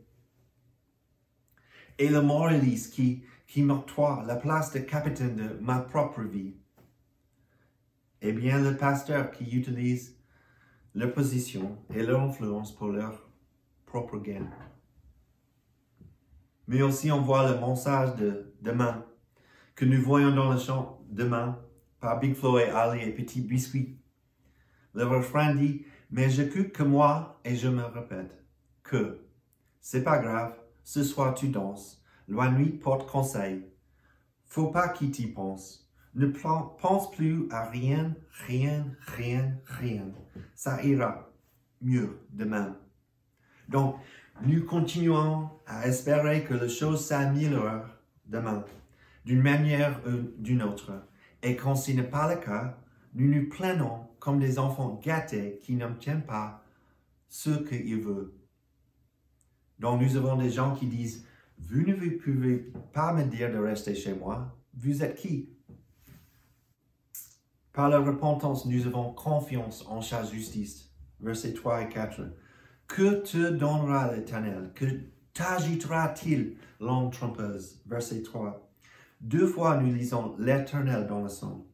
Et 1.99 2.09
le 2.09 2.21
moraliste 2.21 2.93
qui, 2.93 3.25
qui 3.47 3.63
m'octroie 3.63 4.25
la 4.27 4.37
place 4.37 4.73
de 4.73 4.81
capitaine 4.81 5.37
de 5.37 5.59
ma 5.61 5.79
propre 5.79 6.23
vie. 6.23 6.57
Et 8.21 8.33
bien 8.33 8.61
le 8.61 8.77
pasteur 8.77 9.31
qui 9.31 9.45
utilise 9.57 10.17
leur 10.95 11.13
position 11.13 11.79
et 11.95 12.03
leur 12.03 12.21
influence 12.21 12.75
pour 12.75 12.89
leur 12.89 13.31
propre 13.87 14.19
gain. 14.19 14.51
Mais 16.67 16.83
aussi 16.83 17.11
on 17.11 17.21
voit 17.21 17.51
le 17.51 17.59
mensage 17.61 18.17
de 18.17 18.55
demain 18.61 19.05
que 19.75 19.85
nous 19.85 20.03
voyons 20.03 20.35
dans 20.35 20.53
le 20.53 20.59
champ 20.59 21.01
demain 21.11 21.59
par 22.01 22.19
Big 22.19 22.35
Flo 22.35 22.59
et 22.59 22.71
Ali 22.71 23.03
et 23.03 23.13
Petit 23.13 23.41
Biscuit 23.41 24.03
le 24.95 25.07
refrain 25.07 25.55
dit, 25.55 25.85
mais 26.13 26.29
j'écoute 26.29 26.73
que 26.73 26.83
moi 26.83 27.41
et 27.43 27.57
je 27.57 27.69
me 27.69 27.85
répète 27.85 28.45
que 28.83 29.27
c'est 29.81 30.05
pas 30.05 30.19
grave, 30.19 30.55
ce 30.85 31.03
soir 31.03 31.35
tu 31.35 31.49
danses, 31.49 32.05
la 32.29 32.51
nuit 32.51 32.69
porte 32.69 33.11
conseil. 33.11 33.65
Faut 34.45 34.69
pas 34.69 34.91
qu'il 34.91 35.11
t'y 35.11 35.27
pense. 35.27 35.91
Ne 36.15 36.27
pense 36.27 37.11
plus 37.13 37.49
à 37.51 37.65
rien, 37.65 38.15
rien, 38.47 38.87
rien, 39.01 39.57
rien. 39.65 40.05
Ça 40.55 40.85
ira 40.85 41.31
mieux 41.81 42.21
demain. 42.29 42.77
Donc, 43.71 43.97
nous 44.43 44.67
continuons 44.67 45.49
à 45.67 45.89
espérer 45.89 46.45
que 46.45 46.53
les 46.53 46.69
choses 46.69 47.07
s'améliorent 47.07 47.89
demain, 48.27 48.67
d'une 49.25 49.41
manière 49.41 49.99
ou 50.07 50.31
d'une 50.37 50.63
autre. 50.63 50.93
Et 51.43 51.57
quand 51.57 51.75
ce 51.75 51.93
n'est 51.93 52.03
pas 52.03 52.35
le 52.35 52.39
cas, 52.39 52.77
nous 53.15 53.29
nous 53.29 53.49
plaignons 53.49 54.07
comme 54.19 54.39
des 54.39 54.59
enfants 54.59 55.01
gâtés 55.03 55.61
qui 55.63 55.75
n'obtiennent 55.75 56.25
pas 56.25 56.63
ce 57.29 57.51
qu'ils 57.51 58.01
veulent. 58.01 58.33
Donc 59.79 60.01
nous 60.01 60.17
avons 60.17 60.37
des 60.37 60.51
gens 60.51 60.75
qui 60.75 60.87
disent, 60.87 61.27
vous 61.59 61.83
ne 61.83 61.95
pouvez 61.95 62.73
pas 62.93 63.13
me 63.13 63.25
dire 63.25 63.53
de 63.53 63.59
rester 63.59 63.95
chez 63.95 64.15
moi, 64.15 64.57
vous 64.75 65.03
êtes 65.03 65.17
qui 65.17 65.51
Par 67.73 67.89
la 67.89 67.99
repentance, 67.99 68.67
nous 68.67 68.87
avons 68.87 69.13
confiance 69.13 69.85
en 69.89 70.01
sa 70.01 70.25
justice. 70.25 70.91
Versets 71.21 71.53
3 71.53 71.83
et 71.83 71.89
4. 71.89 72.23
Que 72.87 73.23
te 73.23 73.51
donnera 73.51 74.15
l'Éternel? 74.15 74.73
Que 74.75 74.87
t'ajoutera-t-il 75.35 76.57
l'homme 76.81 77.11
trompeuse 77.11 77.81
Verset 77.87 78.23
3. 78.23 78.71
Deux 79.21 79.47
fois 79.47 79.77
nous 79.79 79.93
lisons 79.93 80.35
l'Éternel 80.39 81.07
dans 81.07 81.23
le 81.23 81.29
son 81.29 81.65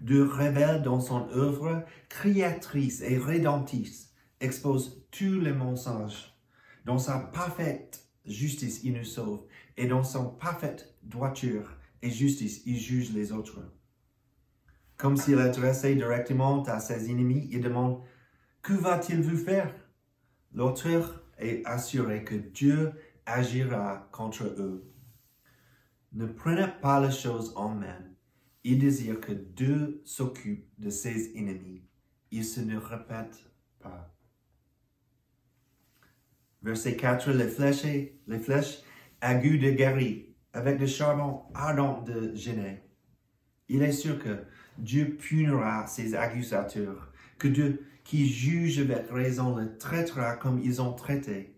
de 0.00 0.20
révèle 0.20 0.82
dans 0.82 1.00
son 1.00 1.28
œuvre 1.30 1.84
créatrice 2.08 3.00
et 3.02 3.18
rédemptrice, 3.18 4.12
expose 4.40 5.06
tous 5.10 5.40
les 5.40 5.52
mensonges. 5.52 6.34
Dans 6.84 6.98
sa 6.98 7.18
parfaite 7.18 8.06
justice, 8.26 8.82
il 8.84 8.94
nous 8.94 9.04
sauve. 9.04 9.44
Et 9.76 9.86
dans 9.86 10.04
son 10.04 10.30
parfaite 10.30 10.94
droiture 11.02 11.76
et 12.02 12.10
justice, 12.10 12.62
il 12.66 12.78
juge 12.78 13.12
les 13.12 13.32
autres. 13.32 13.60
Comme 14.96 15.16
s'il 15.16 15.38
adressait 15.38 15.94
directement 15.94 16.62
à 16.64 16.80
ses 16.80 17.10
ennemis, 17.10 17.48
il 17.50 17.60
demande 17.60 18.00
Que 18.62 18.72
va-t-il 18.72 19.20
vous 19.20 19.36
faire? 19.36 19.74
L'auteur 20.52 21.22
est 21.38 21.64
assuré 21.66 22.24
que 22.24 22.34
Dieu 22.34 22.92
agira 23.26 24.08
contre 24.12 24.44
eux. 24.44 24.90
Ne 26.12 26.26
prenez 26.26 26.68
pas 26.80 27.00
les 27.00 27.12
choses 27.12 27.52
en 27.56 27.70
main. 27.70 27.98
Il 28.68 28.80
désire 28.80 29.20
que 29.20 29.30
Dieu 29.30 30.02
s'occupe 30.04 30.66
de 30.76 30.90
ses 30.90 31.38
ennemis. 31.38 31.84
Il 32.32 32.44
se 32.44 32.60
ne 32.60 32.76
répète 32.76 33.48
pas. 33.78 34.12
Verset 36.62 36.96
4, 36.96 37.30
les 37.30 37.46
flèches, 37.46 38.10
les 38.26 38.38
flèches 38.40 38.82
aiguës 39.22 39.60
de 39.60 39.70
guéri, 39.70 40.34
avec 40.52 40.80
le 40.80 40.88
charbon 40.88 41.42
ardent 41.54 42.02
de 42.02 42.34
gêner. 42.34 42.82
Il 43.68 43.84
est 43.84 43.92
sûr 43.92 44.18
que 44.18 44.36
Dieu 44.78 45.16
punira 45.16 45.86
ses 45.86 46.16
accusateurs, 46.16 47.12
que 47.38 47.46
Dieu 47.46 47.86
qui 48.02 48.28
juge 48.28 48.80
avec 48.80 49.08
raison 49.12 49.56
les 49.56 49.78
traitera 49.78 50.34
comme 50.34 50.58
ils 50.60 50.82
ont 50.82 50.92
traité. 50.92 51.54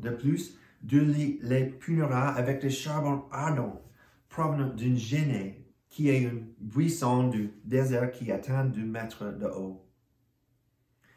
De 0.00 0.10
plus, 0.10 0.58
Dieu 0.82 1.04
les 1.40 1.66
punira 1.66 2.30
avec 2.30 2.64
le 2.64 2.68
charbon 2.68 3.26
ardent 3.30 3.80
provenant 4.28 4.74
d'une 4.74 4.96
gênée 4.96 5.67
qui 5.90 6.08
est 6.08 6.22
une 6.22 6.46
buisson 6.60 7.28
du 7.28 7.52
désert 7.64 8.10
qui 8.12 8.30
atteint 8.30 8.64
deux 8.64 8.84
mètres 8.84 9.32
de 9.32 9.46
haut. 9.46 9.84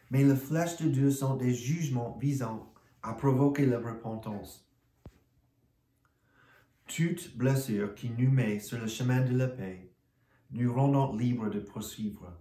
Mais 0.10 0.24
les 0.24 0.36
flèches 0.36 0.78
de 0.78 0.90
Dieu 0.90 1.12
sont 1.12 1.36
des 1.36 1.54
jugements 1.54 2.18
visant 2.20 2.74
à 3.02 3.14
provoquer 3.14 3.66
la 3.66 3.80
repentance. 3.80 4.68
Toute 6.88 7.38
blessure 7.38 7.96
qui 7.96 8.10
nous 8.10 8.30
met 8.30 8.60
sur 8.60 8.78
le 8.78 8.88
chemin 8.88 9.22
de 9.22 9.36
la 9.36 9.48
paix 9.48 9.92
nous 10.52 10.74
rendant 10.74 11.16
libres 11.16 11.50
de 11.50 11.60
poursuivre. 11.60 12.38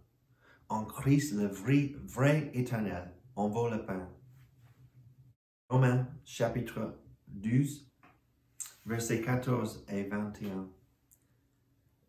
En 0.69 0.85
Christ, 0.85 1.35
le 1.35 1.47
vrai, 1.47 1.95
vrai 2.05 2.51
éternel, 2.55 3.13
en 3.37 3.49
vaut 3.49 3.69
le 3.69 3.85
pain. 3.85 4.09
Romains 5.69 6.09
chapitre 6.25 7.01
12, 7.29 7.89
versets 8.87 9.21
14 9.21 9.85
et 9.89 10.05
21. 10.05 10.69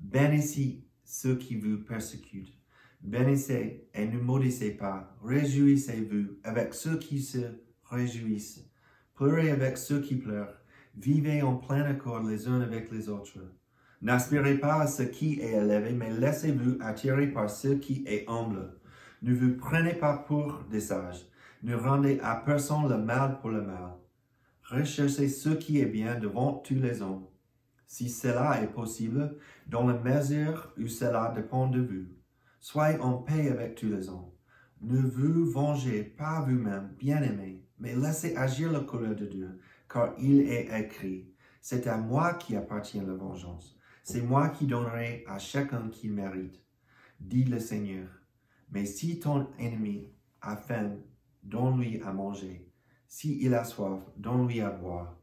Bénissez 0.02 0.84
ceux 1.06 1.36
qui 1.36 1.56
vous 1.56 1.78
persécutent. 1.78 2.58
Bénissez 3.02 3.88
et 3.94 4.08
ne 4.08 4.20
maudissez 4.20 4.72
pas. 4.72 5.16
Réjouissez-vous 5.24 6.40
avec 6.44 6.74
ceux 6.74 6.98
qui 6.98 7.22
se 7.22 7.40
réjouissent. 7.86 8.68
Pleurez 9.16 9.52
avec 9.52 9.78
ceux 9.78 10.02
qui 10.02 10.16
pleurent. 10.16 10.58
Vivez 10.96 11.42
en 11.42 11.56
plein 11.56 11.84
accord 11.84 12.24
les 12.24 12.48
uns 12.48 12.62
avec 12.62 12.92
les 12.92 13.10
autres. 13.10 13.40
N'aspirez 14.02 14.58
pas 14.58 14.82
à 14.82 14.88
ce 14.88 15.04
qui 15.04 15.40
est 15.40 15.54
élevé, 15.54 15.94
mais 15.94 16.12
laissez-vous 16.12 16.78
attirer 16.82 17.28
par 17.28 17.50
ce 17.50 17.70
qui 17.70 18.04
est 18.08 18.26
humble. 18.28 18.74
Ne 19.22 19.36
vous 19.36 19.56
prenez 19.56 19.94
pas 19.94 20.18
pour 20.18 20.64
des 20.72 20.82
sages. 20.82 21.28
Ne 21.62 21.76
rendez 21.76 22.20
à 22.24 22.36
personne 22.36 22.90
le 22.90 22.98
mal 22.98 23.40
pour 23.40 23.52
le 23.52 23.62
mal. 23.62 23.94
Recherchez 24.64 25.30
ce 25.30 25.50
qui 25.50 25.80
est 25.80 25.86
bien 25.86 26.20
devant 26.20 26.54
tous 26.54 26.76
les 26.76 27.02
hommes. 27.04 27.28
Si 27.92 28.10
cela 28.10 28.64
est 28.64 28.72
possible, 28.72 29.36
dans 29.68 29.86
la 29.86 30.00
mesure 30.00 30.74
où 30.78 30.88
cela 30.88 31.34
dépend 31.36 31.68
de 31.68 31.82
vous, 31.82 32.08
soyez 32.62 32.98
en 33.02 33.18
paix 33.18 33.50
avec 33.50 33.76
tous 33.76 33.90
les 33.90 34.08
hommes. 34.08 34.32
Ne 34.80 35.02
vous 35.02 35.44
vengez 35.52 36.02
pas 36.02 36.40
vous-même, 36.40 36.96
bien-aimés, 36.98 37.68
mais 37.80 37.94
laissez 37.94 38.38
agir 38.38 38.72
la 38.72 38.80
colère 38.80 39.18
de 39.18 39.26
Dieu, 39.26 39.60
car 39.90 40.14
il 40.18 40.40
est 40.40 40.70
écrit, 40.80 41.34
c'est 41.60 41.86
à 41.86 41.98
moi 41.98 42.36
qui 42.36 42.56
appartient 42.56 43.02
la 43.02 43.14
vengeance. 43.14 43.78
C'est 44.04 44.22
moi 44.22 44.48
qui 44.48 44.68
donnerai 44.68 45.26
à 45.28 45.38
chacun 45.38 45.90
qui 45.90 46.08
mérite, 46.08 46.64
dit 47.20 47.44
le 47.44 47.60
Seigneur. 47.60 48.08
Mais 48.70 48.86
si 48.86 49.20
ton 49.20 49.50
ennemi 49.60 50.14
a 50.40 50.56
faim, 50.56 50.96
donne-lui 51.44 52.02
à 52.04 52.14
manger. 52.14 52.72
Si 53.10 53.38
il 53.42 53.54
a 53.54 53.66
soif, 53.66 54.00
donne-lui 54.16 54.62
à 54.62 54.70
boire. 54.70 55.18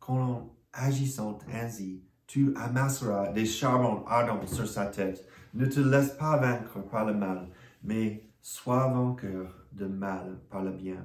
Qu'en 0.00 0.56
agissant 0.72 1.38
ainsi, 1.52 2.07
tu 2.28 2.54
amasseras 2.56 3.32
des 3.32 3.46
charbons 3.46 4.04
ardents 4.06 4.46
sur 4.46 4.68
sa 4.68 4.86
tête. 4.86 5.26
Ne 5.54 5.66
te 5.66 5.80
laisse 5.80 6.12
pas 6.12 6.36
vaincre 6.36 6.78
par 6.88 7.06
le 7.06 7.14
mal, 7.14 7.48
mais 7.82 8.22
sois 8.42 8.86
vainqueur 8.88 9.66
de 9.72 9.86
mal 9.86 10.38
par 10.50 10.62
le 10.62 10.70
bien. 10.70 11.04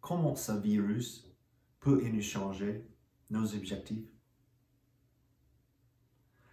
Comment 0.00 0.36
ce 0.36 0.52
virus 0.52 1.32
peut-il 1.80 2.22
changer 2.22 2.86
nos 3.30 3.54
objectifs? 3.54 4.06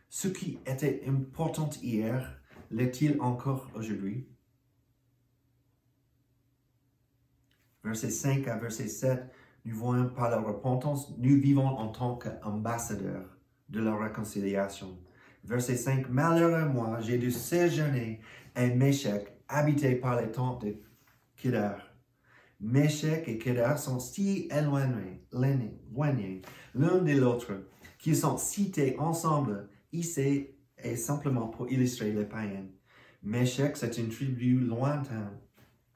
Ce 0.09 0.29
qui 0.29 0.59
était 0.65 1.03
important 1.05 1.69
hier 1.81 2.39
l'est-il 2.71 3.19
encore 3.19 3.69
aujourd'hui? 3.75 4.29
Verset 7.83 8.09
5 8.09 8.47
à 8.47 8.57
verset 8.57 8.87
7, 8.87 9.29
nous 9.65 9.75
voyons 9.75 10.09
par 10.09 10.29
la 10.29 10.39
repentance, 10.39 11.13
nous 11.17 11.39
vivons 11.39 11.67
en 11.67 11.87
tant 11.89 12.15
qu'ambassadeurs 12.15 13.37
de 13.69 13.79
la 13.79 13.95
réconciliation. 13.95 14.97
Verset 15.43 15.75
5, 15.75 16.09
Malheur 16.09 16.53
à 16.53 16.65
moi, 16.65 16.99
j'ai 17.01 17.17
dû 17.17 17.31
séjourner 17.31 18.19
à 18.55 18.67
Méchec, 18.67 19.27
habité 19.47 19.95
par 19.95 20.21
les 20.21 20.31
tentes 20.31 20.65
de 20.65 20.75
Kedar. 21.35 21.77
Méchec 22.59 23.27
et 23.27 23.37
Kedar 23.37 23.77
sont 23.77 23.99
si 23.99 24.49
éloignés, 24.51 25.25
l'un 26.75 26.97
de 26.97 27.19
l'autre 27.19 27.51
qu'ils 27.99 28.15
sont 28.15 28.37
cités 28.37 28.95
ensemble 28.99 29.69
Ici 29.93 30.47
est 30.75 30.95
simplement 30.95 31.47
pour 31.47 31.71
illustrer 31.71 32.11
les 32.11 32.25
païens. 32.25 32.65
Meshach, 33.21 33.75
c'est 33.75 33.99
une 33.99 34.09
tribu 34.09 34.59
lointaine 34.59 35.39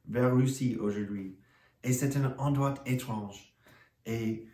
vers 0.07 0.35
Russie 0.35 0.77
aujourd'hui. 0.79 1.39
Et 1.83 1.93
c'est 1.93 2.15
un 2.15 2.35
endroit 2.37 2.75
étrange. 2.85 3.56
Et 4.07 4.47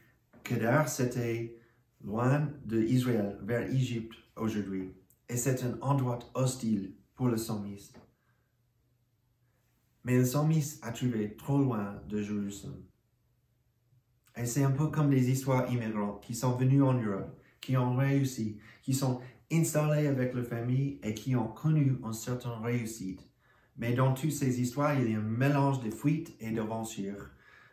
Kedar, 0.43 0.89
c'était 0.89 1.55
loin 2.03 2.49
de 2.65 2.81
Israël, 2.81 3.37
vers 3.43 3.71
Égypte 3.71 4.15
aujourd'hui. 4.35 4.91
Et 5.29 5.37
c'est 5.37 5.63
un 5.63 5.77
endroit 5.81 6.19
hostile 6.33 6.95
pour 7.13 7.27
le 7.27 7.35
psalmiste. 7.35 7.99
Mais 10.03 10.17
le 10.17 10.23
psalmiste 10.23 10.83
a 10.83 10.91
trouvé 10.91 11.35
trop 11.37 11.59
loin 11.59 12.01
de 12.09 12.21
Jérusalem. 12.21 12.83
Et 14.35 14.45
c'est 14.45 14.63
un 14.63 14.71
peu 14.71 14.87
comme 14.87 15.11
les 15.11 15.29
histoires 15.29 15.71
immigrantes 15.71 16.23
qui 16.23 16.33
sont 16.33 16.57
venus 16.57 16.81
en 16.81 16.95
Europe, 16.95 17.39
qui 17.61 17.77
ont 17.77 17.95
réussi, 17.95 18.57
qui 18.81 18.95
sont 18.95 19.21
installés 19.51 20.07
avec 20.07 20.33
leur 20.33 20.47
famille 20.47 20.99
et 21.03 21.13
qui 21.13 21.35
ont 21.35 21.49
connu 21.49 21.95
une 22.03 22.13
certaine 22.13 22.63
réussite. 22.63 23.21
Mais 23.77 23.93
dans 23.93 24.15
toutes 24.15 24.31
ces 24.31 24.59
histoires, 24.59 24.99
il 24.99 25.11
y 25.11 25.15
a 25.15 25.19
un 25.19 25.21
mélange 25.21 25.79
de 25.81 25.91
fuite 25.91 26.35
et 26.39 26.49
d'aventure. 26.49 27.29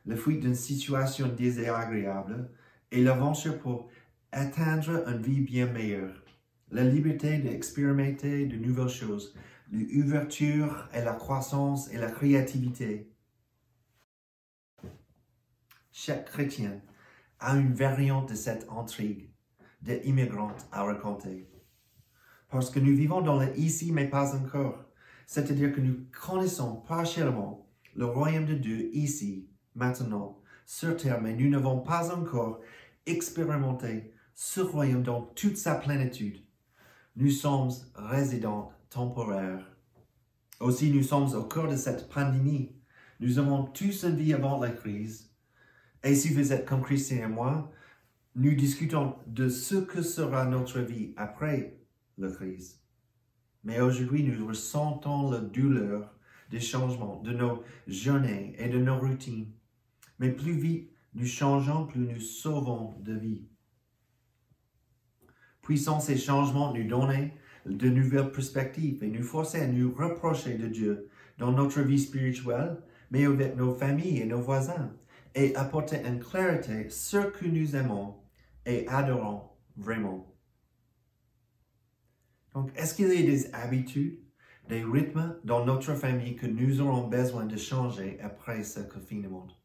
La 0.06 0.16
fuite 0.16 0.40
d'une 0.40 0.54
situation 0.54 1.28
désagréable 1.28 2.50
et 2.90 3.02
l'aventure 3.02 3.58
pour 3.58 3.88
atteindre 4.32 5.06
une 5.08 5.22
vie 5.22 5.40
bien 5.40 5.66
meilleure. 5.66 6.24
La 6.70 6.84
liberté 6.84 7.38
d'expérimenter 7.38 8.46
de 8.46 8.56
nouvelles 8.56 8.88
choses, 8.88 9.34
l'ouverture 9.70 10.88
et 10.94 11.02
la 11.02 11.14
croissance 11.14 11.92
et 11.92 11.98
la 11.98 12.10
créativité. 12.10 13.10
Chaque 15.92 16.26
chrétien 16.26 16.80
a 17.40 17.56
une 17.56 17.74
variante 17.74 18.30
de 18.30 18.34
cette 18.34 18.66
intrigue 18.70 19.30
des 19.82 20.00
immigrants 20.04 20.56
à 20.72 20.84
raconter. 20.84 21.48
Parce 22.48 22.70
que 22.70 22.80
nous 22.80 22.96
vivons 22.96 23.20
dans 23.20 23.38
le 23.38 23.56
ici, 23.58 23.92
mais 23.92 24.08
pas 24.08 24.34
encore. 24.34 24.84
C'est-à-dire 25.26 25.72
que 25.72 25.80
nous 25.80 26.06
connaissons 26.20 26.76
partiellement 26.76 27.68
le 27.94 28.06
royaume 28.06 28.46
de 28.46 28.54
Dieu 28.54 28.90
ici, 28.94 29.49
maintenant, 29.80 30.38
sur 30.66 30.94
terre, 30.96 31.20
mais 31.20 31.34
nous 31.34 31.48
n'avons 31.48 31.80
pas 31.80 32.14
encore 32.14 32.60
expérimenté 33.06 34.12
ce 34.34 34.60
royaume 34.60 35.02
dans 35.02 35.22
toute 35.22 35.56
sa 35.56 35.74
plénitude. 35.74 36.44
Nous 37.16 37.30
sommes 37.30 37.70
résidents 37.94 38.70
temporaires. 38.90 39.66
Aussi, 40.60 40.92
nous 40.92 41.02
sommes 41.02 41.34
au 41.34 41.44
cœur 41.44 41.66
de 41.66 41.76
cette 41.76 42.10
pandémie. 42.10 42.72
Nous 43.20 43.38
avons 43.38 43.64
tous 43.64 44.04
une 44.04 44.16
vie 44.16 44.34
avant 44.34 44.60
la 44.60 44.70
crise. 44.70 45.30
Et 46.04 46.14
si 46.14 46.32
vous 46.32 46.52
êtes 46.52 46.66
comme 46.66 46.82
Christian 46.82 47.24
et 47.24 47.26
moi, 47.26 47.72
nous 48.34 48.54
discutons 48.54 49.16
de 49.26 49.48
ce 49.48 49.76
que 49.76 50.02
sera 50.02 50.44
notre 50.44 50.80
vie 50.80 51.14
après 51.16 51.80
la 52.18 52.30
crise. 52.30 52.80
Mais 53.64 53.80
aujourd'hui, 53.80 54.24
nous 54.24 54.46
ressentons 54.46 55.30
la 55.30 55.40
douleur 55.40 56.14
des 56.50 56.60
changements 56.60 57.22
de 57.22 57.32
nos 57.32 57.62
journées 57.86 58.54
et 58.58 58.68
de 58.68 58.78
nos 58.78 58.98
routines. 58.98 59.50
Mais 60.20 60.30
plus 60.30 60.52
vite 60.52 60.90
nous 61.14 61.26
changeons, 61.26 61.86
plus 61.86 62.00
nous 62.00 62.20
sauvons 62.20 62.94
de 63.00 63.14
vie. 63.14 63.48
Puissant 65.62 65.98
ces 65.98 66.16
changements 66.16 66.72
nous 66.72 66.86
donner 66.86 67.34
de 67.66 67.88
nouvelles 67.88 68.30
perspectives 68.30 69.02
et 69.02 69.08
nous 69.08 69.22
forcer 69.22 69.60
à 69.60 69.66
nous 69.66 69.92
reprocher 69.92 70.56
de 70.56 70.68
Dieu 70.68 71.08
dans 71.38 71.52
notre 71.52 71.80
vie 71.80 71.98
spirituelle, 71.98 72.76
mais 73.10 73.26
avec 73.26 73.56
nos 73.56 73.74
familles 73.74 74.20
et 74.20 74.26
nos 74.26 74.40
voisins, 74.40 74.94
et 75.34 75.54
apporter 75.56 76.00
une 76.06 76.20
clarté 76.20 76.90
sur 76.90 77.24
ce 77.24 77.28
que 77.28 77.46
nous 77.46 77.74
aimons 77.76 78.16
et 78.66 78.86
adorons 78.88 79.42
vraiment. 79.76 80.34
Donc, 82.54 82.70
est-ce 82.76 82.94
qu'il 82.94 83.08
y 83.08 83.18
a 83.18 83.22
des 83.22 83.52
habitudes, 83.54 84.20
des 84.68 84.84
rythmes 84.84 85.36
dans 85.44 85.64
notre 85.64 85.94
famille 85.94 86.36
que 86.36 86.46
nous 86.46 86.80
aurons 86.80 87.08
besoin 87.08 87.46
de 87.46 87.56
changer 87.56 88.18
après 88.20 88.64
ce 88.64 88.80
confinement? 88.80 89.59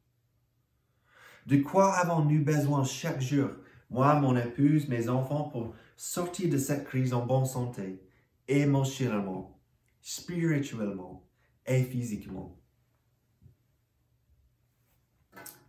De 1.46 1.58
quoi 1.58 1.94
avons-nous 1.94 2.44
besoin 2.44 2.84
chaque 2.84 3.22
jour, 3.22 3.50
moi, 3.90 4.20
mon 4.20 4.36
épouse, 4.36 4.88
mes 4.88 5.10
enfants, 5.10 5.44
pour 5.44 5.76
sortir 5.96 6.50
de 6.50 6.58
cette 6.58 6.86
crise 6.86 7.14
en 7.14 7.26
bonne 7.26 7.46
santé, 7.46 8.02
émotionnellement, 8.48 9.60
spirituellement 10.02 11.28
et 11.68 11.84
physiquement? 11.84 12.58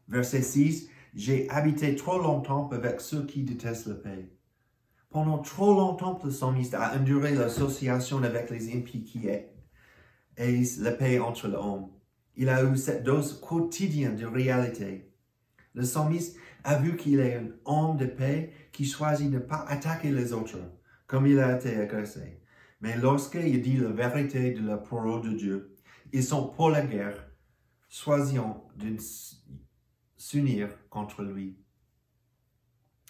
Verset 0.08 0.42
6, 0.42 0.88
J'ai 1.14 1.48
habité 1.50 1.94
trop 1.94 2.18
longtemps 2.18 2.68
avec 2.70 3.00
ceux 3.00 3.26
qui 3.26 3.42
détestent 3.42 3.86
la 3.86 3.94
paix. 3.94 4.30
Pendant 5.10 5.38
trop 5.38 5.72
longtemps, 5.74 6.18
le 6.22 6.30
psalmiste 6.30 6.74
a 6.74 6.94
enduré 6.94 7.34
l'association 7.34 8.22
avec 8.22 8.50
les 8.50 8.74
impies 8.74 9.02
qui 9.02 9.28
aisent 10.36 10.80
la 10.80 10.92
paix 10.92 11.18
entre 11.18 11.48
l'homme. 11.48 11.90
Il 12.34 12.48
a 12.50 12.62
eu 12.64 12.76
cette 12.76 13.02
dose 13.02 13.40
quotidienne 13.40 14.16
de 14.16 14.26
réalité. 14.26 15.05
Le 15.76 15.82
psalmiste 15.82 16.38
a 16.64 16.78
vu 16.78 16.96
qu'il 16.96 17.20
est 17.20 17.36
un 17.36 17.50
homme 17.66 17.98
de 17.98 18.06
paix 18.06 18.50
qui 18.72 18.86
choisit 18.86 19.30
de 19.30 19.36
ne 19.36 19.40
pas 19.40 19.64
attaquer 19.68 20.10
les 20.10 20.32
autres, 20.32 20.58
comme 21.06 21.26
il 21.26 21.38
a 21.38 21.56
été 21.56 21.76
agressé. 21.76 22.40
Mais 22.80 22.96
lorsqu'il 22.96 23.60
dit 23.60 23.76
la 23.76 23.90
vérité 23.90 24.52
de 24.52 24.66
la 24.66 24.78
parole 24.78 25.22
de 25.22 25.36
Dieu, 25.36 25.76
ils 26.12 26.24
sont 26.24 26.48
pour 26.48 26.70
la 26.70 26.80
guerre, 26.80 27.28
choisissant 27.90 28.66
de 28.76 28.96
s'unir 30.16 30.70
contre 30.88 31.22
lui. 31.22 31.58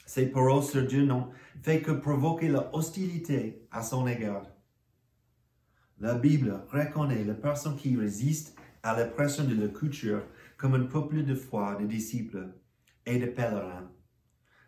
Ces 0.05 0.27
paroles 0.27 0.63
sur 0.63 0.85
Dieu 0.85 1.05
n'ont 1.05 1.31
fait 1.63 1.83
que 1.83 1.93
provoquer 1.93 2.49
la 2.49 2.75
hostilité 2.75 3.67
à 3.71 3.83
son 3.83 4.09
égard. 4.09 4.47
La 6.01 6.15
Bible 6.15 6.65
reconnaît 6.71 7.25
les 7.25 7.35
personnes 7.35 7.77
qui 7.77 7.97
résistent 7.97 8.57
à 8.83 8.97
la 8.97 9.05
pression 9.05 9.45
de 9.45 9.55
la 9.55 9.69
culture 9.69 10.23
comme 10.57 10.75
un 10.75 10.87
peuple 10.87 11.23
de 11.25 11.35
foi, 11.35 11.77
de 11.77 11.87
disciples 11.87 12.49
et 13.05 13.19
de 13.19 13.27
pèlerins. 13.27 13.91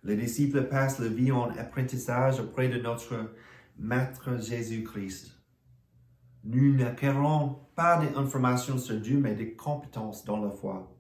Les 0.05 0.17
disciples 0.17 0.69
passent 0.69 1.01
la 1.01 1.09
vie 1.09 1.33
en 1.33 1.51
apprentissage 1.51 2.41
auprès 2.41 2.69
de 2.69 2.81
notre 2.81 3.35
Maître 3.79 4.41
Jésus-Christ. 4.41 5.35
Nous 6.45 6.75
n'acquérons 6.75 7.67
pas 7.75 7.99
d'informations 7.99 8.79
sur 8.79 9.01
Dieu, 9.01 9.19
mais 9.19 9.35
des 9.35 9.55
compétences 9.55 10.25
dans 10.25 10.41
la 10.41 10.51
foi. 10.51 10.97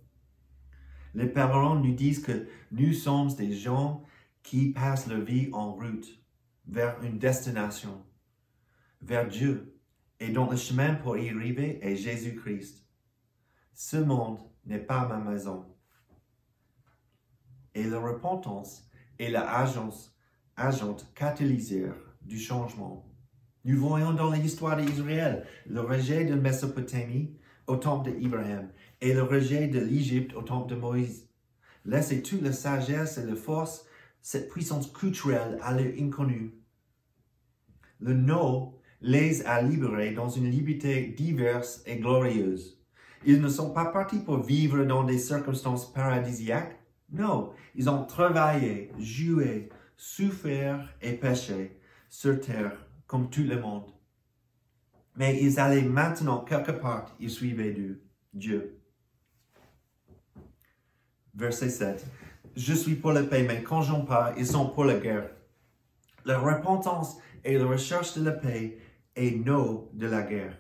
Les 1.14 1.27
pèlerins 1.27 1.81
nous 1.81 1.94
disent 1.94 2.22
que 2.22 2.48
nous 2.70 2.92
sommes 2.92 3.35
des 3.35 3.53
gens 3.53 4.05
qui 4.42 4.70
passent 4.70 5.07
leur 5.07 5.20
vie 5.20 5.48
en 5.53 5.74
route 5.74 6.09
vers 6.66 7.03
une 7.03 7.18
destination, 7.18 8.05
vers 9.01 9.27
Dieu, 9.27 9.74
et 10.20 10.31
dont 10.31 10.51
le 10.51 10.57
chemin 10.57 10.94
pour 10.94 11.16
y 11.16 11.31
arriver 11.31 11.79
est 11.83 11.96
Jésus-Christ. 11.96 12.85
Ce 13.74 13.96
monde 13.96 14.38
n'est 14.68 14.78
pas 14.78 15.09
ma 15.09 15.18
maison. 15.18 15.64
Et 17.74 17.85
la 17.85 17.98
repentance 17.98 18.88
est 19.18 19.31
la 19.31 19.50
agence, 19.59 20.14
agente 20.57 21.11
catalyseur 21.14 21.94
du 22.22 22.38
changement. 22.38 23.04
Nous 23.64 23.78
voyons 23.78 24.12
dans 24.12 24.31
l'histoire 24.31 24.76
d'Israël 24.76 25.46
le 25.66 25.81
rejet 25.81 26.24
de 26.24 26.35
Mésopotamie 26.35 27.37
au 27.66 27.76
temple 27.76 28.12
d'Ibrahim 28.12 28.68
et 29.00 29.12
le 29.12 29.22
rejet 29.22 29.68
de 29.68 29.81
l'Égypte 29.81 30.35
au 30.35 30.42
temple 30.42 30.70
de 30.74 30.81
Moïse. 30.81 31.28
Laissez 31.85 32.22
toute 32.22 32.42
la 32.42 32.52
sagesse 32.52 33.18
et 33.18 33.26
la 33.26 33.35
force, 33.35 33.87
cette 34.20 34.50
puissance 34.50 34.90
culturelle 34.92 35.59
à 35.62 35.72
l'inconnu. 35.74 36.54
Le 38.00 38.14
no 38.14 38.78
les 39.00 39.42
a 39.46 39.62
libérés 39.62 40.12
dans 40.12 40.28
une 40.28 40.50
liberté 40.50 41.14
diverse 41.16 41.83
et 41.87 41.98
glorieuse. 41.98 42.78
Ils 43.24 43.40
ne 43.40 43.48
sont 43.48 43.70
pas 43.70 43.87
partis 43.87 44.20
pour 44.20 44.42
vivre 44.42 44.85
dans 44.85 45.04
des 45.04 45.18
circonstances 45.18 45.92
paradisiaques. 45.92 46.78
Non, 47.11 47.52
ils 47.74 47.88
ont 47.88 48.04
travaillé, 48.04 48.92
joué, 48.98 49.70
souffert 49.96 50.88
et 51.02 51.12
péché 51.12 51.81
sur 52.09 52.40
terre 52.40 52.72
comme 53.07 53.31
tout 53.31 53.42
le 53.42 53.61
monde. 53.61 53.90
Mais 55.16 55.42
ils 55.42 55.59
allaient 55.59 55.83
maintenant 55.83 56.44
quelque 56.44 56.70
part, 56.70 57.14
ils 57.18 57.31
suivaient 57.31 57.76
Dieu. 58.33 58.81
Verset 61.35 61.70
7. 61.70 62.07
Je 62.57 62.74
suis 62.74 62.94
pour 62.94 63.12
la 63.12 63.22
paix, 63.22 63.42
mais 63.42 63.62
quand 63.62 63.83
j'en 63.83 64.04
parle, 64.04 64.35
ils 64.38 64.46
sont 64.46 64.68
pour 64.68 64.85
la 64.85 64.98
guerre. 64.98 65.31
La 66.24 66.38
repentance 66.38 67.16
et 67.44 67.57
la 67.57 67.66
recherche 67.66 68.14
de 68.16 68.24
la 68.24 68.33
paix 68.33 68.78
est 69.16 69.44
non 69.44 69.88
de 69.92 70.07
la 70.07 70.22
guerre. 70.22 70.57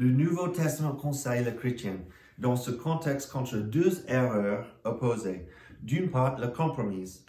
Le 0.00 0.12
Nouveau 0.12 0.48
Testament 0.48 0.94
conseille 0.94 1.44
le 1.44 1.50
chrétien 1.50 1.98
dans 2.38 2.56
ce 2.56 2.70
contexte 2.70 3.30
contre 3.30 3.58
deux 3.58 4.02
erreurs 4.08 4.64
opposées. 4.82 5.46
D'une 5.82 6.10
part, 6.10 6.40
le 6.40 6.48
compromis 6.48 7.22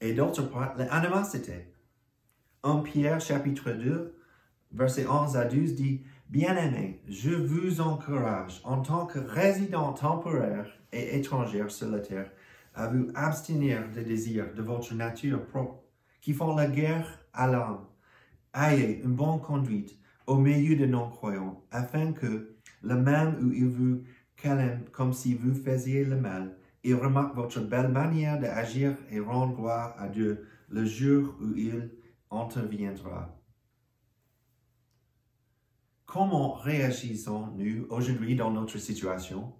et 0.00 0.14
d'autre 0.14 0.40
part, 0.48 0.74
l'animosité. 0.78 1.70
En 2.62 2.80
Pierre 2.80 3.20
chapitre 3.20 3.72
2, 3.72 4.18
verset 4.72 5.06
11 5.06 5.36
à 5.36 5.44
12 5.44 5.74
dit, 5.74 6.00
Bien-aimés, 6.30 7.02
je 7.08 7.32
vous 7.32 7.82
encourage 7.82 8.62
en 8.64 8.80
tant 8.80 9.04
que 9.04 9.18
résident 9.18 9.92
temporaire 9.92 10.66
et 10.92 11.18
étranger 11.18 11.68
sur 11.68 11.90
la 11.90 12.00
terre 12.00 12.30
à 12.74 12.86
vous 12.86 13.08
abstenir 13.14 13.86
des 13.90 14.02
désirs 14.02 14.54
de 14.54 14.62
votre 14.62 14.94
nature 14.94 15.44
propre 15.44 15.82
qui 16.22 16.32
font 16.32 16.56
la 16.56 16.68
guerre 16.68 17.20
à 17.34 17.46
l'âme. 17.48 17.84
Ayez 18.54 19.02
une 19.04 19.12
bonne 19.12 19.42
conduite 19.42 19.98
au 20.26 20.36
milieu 20.36 20.76
de 20.76 20.86
non-croyants, 20.86 21.62
afin 21.70 22.12
que, 22.12 22.56
le 22.82 22.96
même 22.96 23.38
où 23.42 23.52
ils 23.52 23.68
vous 23.68 24.02
câlinent 24.36 24.84
comme 24.92 25.12
si 25.12 25.34
vous 25.34 25.54
faisiez 25.54 26.04
le 26.04 26.16
mal, 26.16 26.56
ils 26.82 26.94
remarquent 26.94 27.34
votre 27.34 27.60
belle 27.60 27.88
manière 27.88 28.38
d'agir 28.38 28.96
et 29.10 29.20
rendent 29.20 29.56
gloire 29.56 29.94
à 29.98 30.08
Dieu 30.08 30.46
le 30.68 30.84
jour 30.84 31.34
où 31.40 31.54
il 31.56 31.90
interviendra. 32.30 33.40
Comment 36.04 36.54
réagissons-nous 36.54 37.86
aujourd'hui 37.88 38.36
dans 38.36 38.50
notre 38.50 38.78
situation? 38.78 39.54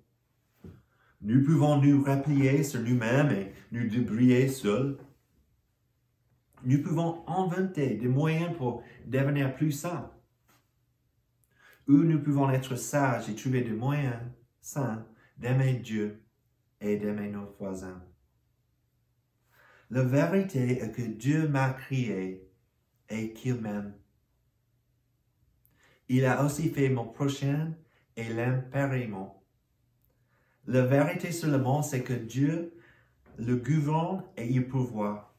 Nous 1.22 1.42
pouvons 1.42 1.80
nous 1.80 2.04
replier 2.04 2.62
sur 2.62 2.80
nous-mêmes 2.80 3.30
et 3.30 3.52
nous 3.72 3.88
débrouiller 3.88 4.48
seuls? 4.48 4.98
Nous 6.62 6.82
pouvons 6.82 7.26
inventer 7.26 7.96
des 7.96 8.08
moyens 8.08 8.54
pour 8.56 8.82
devenir 9.06 9.54
plus 9.54 9.72
sains 9.72 10.13
où 11.88 11.92
nous 11.92 12.22
pouvons 12.22 12.50
être 12.50 12.76
sages 12.76 13.28
et 13.28 13.34
trouver 13.34 13.62
des 13.62 13.72
moyens 13.72 14.20
sains 14.60 15.06
d'aimer 15.36 15.74
Dieu 15.74 16.22
et 16.80 16.96
d'aimer 16.96 17.30
nos 17.30 17.54
voisins. 17.58 18.02
La 19.90 20.02
vérité 20.02 20.82
est 20.82 20.92
que 20.92 21.02
Dieu 21.02 21.48
m'a 21.48 21.70
créé 21.70 22.48
et 23.08 23.32
qu'il 23.32 23.56
m'aime. 23.56 23.94
Il 26.08 26.24
a 26.24 26.44
aussi 26.44 26.68
fait 26.70 26.88
mon 26.88 27.06
prochain 27.06 27.74
et 28.16 28.24
l'aime 28.24 28.68
pareillement. 28.70 29.42
La 30.66 30.86
vérité 30.86 31.32
sur 31.32 31.48
le 31.48 31.58
monde, 31.58 31.84
c'est 31.84 32.02
que 32.02 32.14
Dieu 32.14 32.74
le 33.36 33.56
gouverne 33.56 34.22
et 34.36 34.46
il 34.48 34.66
pourvoit. 34.68 35.34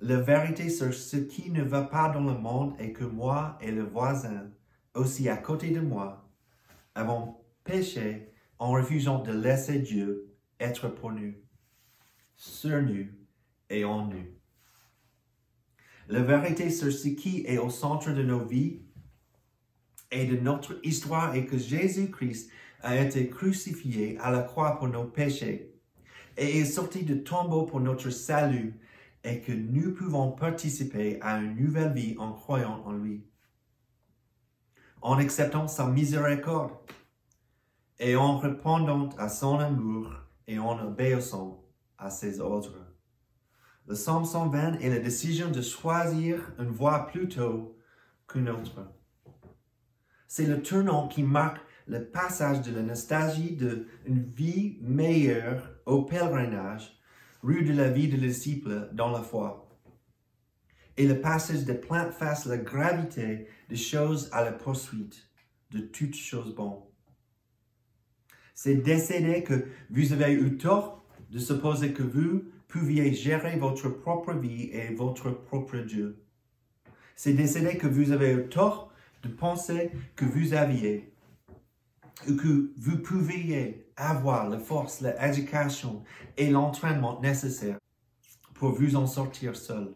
La 0.00 0.20
vérité 0.20 0.68
sur 0.68 0.92
ce 0.92 1.16
qui 1.16 1.50
ne 1.50 1.62
va 1.62 1.82
pas 1.82 2.10
dans 2.10 2.22
le 2.22 2.38
monde 2.38 2.74
est 2.78 2.92
que 2.92 3.04
moi 3.04 3.58
et 3.60 3.70
le 3.70 3.84
voisin 3.84 4.50
aussi 4.94 5.28
à 5.28 5.36
côté 5.36 5.70
de 5.70 5.80
moi, 5.80 6.28
avons 6.94 7.36
péché 7.64 8.32
en 8.58 8.70
refusant 8.70 9.22
de 9.22 9.32
laisser 9.32 9.78
Dieu 9.80 10.34
être 10.60 10.88
pour 10.88 11.12
nous, 11.12 11.34
sur 12.36 12.80
nous 12.82 13.06
et 13.70 13.84
en 13.84 14.06
nous. 14.06 14.26
La 16.08 16.22
vérité 16.22 16.70
sur 16.70 16.92
ce 16.92 17.08
qui 17.08 17.44
est 17.46 17.58
au 17.58 17.70
centre 17.70 18.12
de 18.12 18.22
nos 18.22 18.44
vies 18.44 18.82
et 20.10 20.26
de 20.26 20.36
notre 20.36 20.78
histoire 20.84 21.34
est 21.34 21.46
que 21.46 21.58
Jésus-Christ 21.58 22.50
a 22.82 22.96
été 22.96 23.28
crucifié 23.28 24.18
à 24.18 24.30
la 24.30 24.42
croix 24.42 24.78
pour 24.78 24.88
nos 24.88 25.04
péchés 25.04 25.72
et 26.36 26.58
est 26.60 26.64
sorti 26.66 27.04
de 27.04 27.14
tombeau 27.14 27.64
pour 27.64 27.80
notre 27.80 28.10
salut 28.10 28.78
et 29.24 29.40
que 29.40 29.52
nous 29.52 29.94
pouvons 29.94 30.32
participer 30.32 31.18
à 31.22 31.38
une 31.38 31.56
nouvelle 31.56 31.94
vie 31.94 32.16
en 32.18 32.32
croyant 32.32 32.82
en 32.84 32.92
lui 32.92 33.24
en 35.04 35.18
acceptant 35.18 35.68
sa 35.68 35.86
miséricorde 35.86 36.72
et 38.00 38.16
en 38.16 38.38
répondant 38.38 39.10
à 39.18 39.28
son 39.28 39.58
amour 39.58 40.10
et 40.46 40.58
en 40.58 40.78
obéissant 40.82 41.62
à 41.98 42.08
ses 42.08 42.40
ordres. 42.40 42.78
Le 43.86 43.94
Psaume 43.94 44.24
120 44.24 44.80
est 44.80 44.88
la 44.88 44.98
décision 44.98 45.50
de 45.50 45.60
choisir 45.60 46.40
une 46.58 46.70
voie 46.70 47.06
plutôt 47.06 47.76
qu'une 48.26 48.48
autre. 48.48 48.80
C'est 50.26 50.46
le 50.46 50.62
tournant 50.62 51.06
qui 51.06 51.22
marque 51.22 51.60
le 51.86 52.06
passage 52.06 52.62
de 52.62 52.74
la 52.74 52.82
nostalgie 52.82 53.54
d'une 53.54 54.24
vie 54.34 54.78
meilleure 54.80 55.70
au 55.84 56.04
pèlerinage, 56.04 56.98
rue 57.42 57.62
de 57.62 57.74
la 57.74 57.90
vie 57.90 58.08
de 58.08 58.16
disciple 58.16 58.88
dans 58.94 59.10
la 59.10 59.20
foi. 59.20 59.63
Et 60.96 61.06
le 61.06 61.20
passage 61.20 61.64
de 61.64 61.72
plainte 61.72 62.12
face 62.12 62.46
la 62.46 62.56
gravité 62.56 63.46
des 63.68 63.76
choses 63.76 64.28
à 64.32 64.44
la 64.44 64.52
poursuite 64.52 65.28
de 65.70 65.80
toutes 65.80 66.14
choses 66.14 66.54
bonnes. 66.54 66.82
C'est 68.54 68.76
décédé 68.76 69.42
que 69.42 69.66
vous 69.90 70.12
avez 70.12 70.32
eu 70.32 70.56
tort 70.56 71.04
de 71.30 71.38
supposer 71.38 71.92
que 71.92 72.04
vous 72.04 72.44
pouviez 72.68 73.12
gérer 73.12 73.58
votre 73.58 73.88
propre 73.88 74.34
vie 74.34 74.70
et 74.72 74.94
votre 74.94 75.30
propre 75.30 75.78
Dieu. 75.78 76.22
C'est 77.16 77.32
décédé 77.32 77.76
que 77.76 77.88
vous 77.88 78.12
avez 78.12 78.32
eu 78.32 78.48
tort 78.48 78.92
de 79.22 79.28
penser 79.28 79.90
que 80.14 80.24
vous 80.24 80.54
aviez 80.54 81.14
que 82.26 82.72
vous 82.76 82.98
pouviez 82.98 83.86
avoir 83.96 84.48
la 84.48 84.58
force, 84.58 85.00
l'éducation 85.00 86.02
et 86.36 86.50
l'entraînement 86.50 87.20
nécessaires 87.20 87.78
pour 88.54 88.72
vous 88.72 88.96
en 88.96 89.06
sortir 89.06 89.56
seul. 89.56 89.94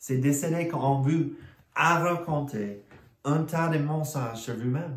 C'est 0.00 0.16
décédé 0.16 0.66
qu'on 0.66 1.02
vous 1.02 1.34
a 1.74 1.98
raconté 1.98 2.82
un 3.22 3.44
tas 3.44 3.68
de 3.68 3.76
mensonges 3.78 4.38
sur 4.38 4.56
vous-même, 4.56 4.96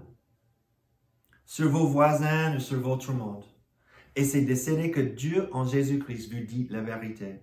sur 1.46 1.70
vos 1.70 1.86
voisins 1.86 2.58
sur 2.58 2.80
votre 2.80 3.12
monde. 3.12 3.44
Et 4.16 4.24
c'est 4.24 4.44
décédé 4.44 4.92
que 4.92 5.02
Dieu 5.02 5.50
en 5.52 5.66
Jésus-Christ 5.66 6.34
vous 6.34 6.46
dit 6.46 6.68
la 6.70 6.82
vérité. 6.82 7.42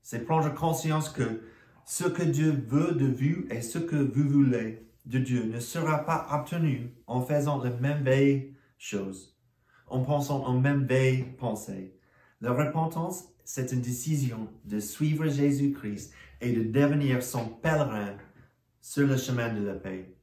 C'est 0.00 0.24
prendre 0.24 0.54
conscience 0.54 1.08
que 1.08 1.42
ce 1.84 2.04
que 2.04 2.22
Dieu 2.22 2.52
veut 2.68 2.92
de 2.92 3.06
vous 3.06 3.48
et 3.50 3.60
ce 3.60 3.78
que 3.78 3.96
vous 3.96 4.28
voulez 4.28 4.88
de 5.06 5.18
Dieu 5.18 5.42
ne 5.46 5.58
sera 5.58 6.04
pas 6.04 6.28
obtenu 6.30 6.94
en 7.08 7.20
faisant 7.20 7.60
la 7.60 7.70
même 7.70 8.04
veille 8.04 8.54
chose, 8.78 9.36
en 9.88 10.02
pensant 10.02 10.44
en 10.44 10.60
même 10.60 10.86
veille 10.86 11.24
pensée. 11.36 11.98
La 12.40 12.52
repentance, 12.52 13.33
c'est 13.44 13.72
une 13.72 13.80
décision 13.80 14.48
de 14.64 14.80
suivre 14.80 15.28
Jésus-Christ 15.28 16.12
et 16.40 16.52
de 16.52 16.62
devenir 16.62 17.22
son 17.22 17.46
pèlerin 17.48 18.16
sur 18.80 19.06
le 19.06 19.16
chemin 19.16 19.52
de 19.52 19.64
la 19.64 19.74
paix. 19.74 20.14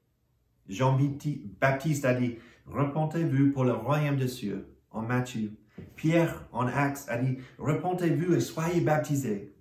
Jean-Baptiste 0.68 2.06
a 2.06 2.14
dit, 2.14 2.38
repentez-vous 2.66 3.52
pour 3.52 3.66
le 3.66 3.74
royaume 3.74 4.18
de 4.18 4.28
cieux, 4.28 4.68
en 4.92 5.02
Matthieu. 5.02 5.54
Pierre, 5.96 6.48
en 6.52 6.68
Actes, 6.68 7.06
a 7.10 7.18
dit, 7.18 7.38
repentez-vous 7.58 8.36
et 8.36 8.40
soyez 8.40 8.82
baptisés. 8.82 9.56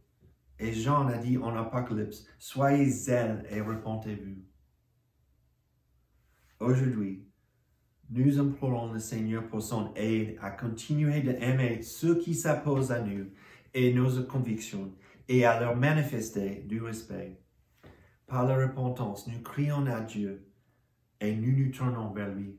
Et 0.58 0.72
Jean 0.72 1.06
a 1.08 1.16
dit 1.16 1.38
en 1.38 1.56
Apocalypse, 1.56 2.26
soyez 2.38 2.88
zèles 2.88 3.46
et 3.50 3.60
repentez-vous. 3.60 4.36
Aujourd'hui, 6.60 7.24
nous 8.10 8.38
implorons 8.38 8.92
le 8.92 8.98
Seigneur 8.98 9.46
pour 9.48 9.62
son 9.62 9.94
aide 9.94 10.36
à 10.42 10.50
continuer 10.50 11.22
d'aimer 11.22 11.80
ceux 11.80 12.18
qui 12.18 12.34
s'opposent 12.34 12.92
à 12.92 13.00
nous 13.00 13.26
et 13.74 13.92
nos 13.92 14.22
convictions 14.24 14.92
et 15.28 15.44
à 15.44 15.60
leur 15.60 15.76
manifester 15.76 16.64
du 16.66 16.82
respect. 16.82 17.40
Par 18.26 18.44
la 18.46 18.56
repentance, 18.56 19.26
nous 19.26 19.40
crions 19.42 19.86
à 19.86 20.00
Dieu 20.00 20.50
et 21.20 21.34
nous 21.34 21.56
nous 21.56 21.70
tournons 21.70 22.12
vers 22.12 22.34
lui. 22.34 22.58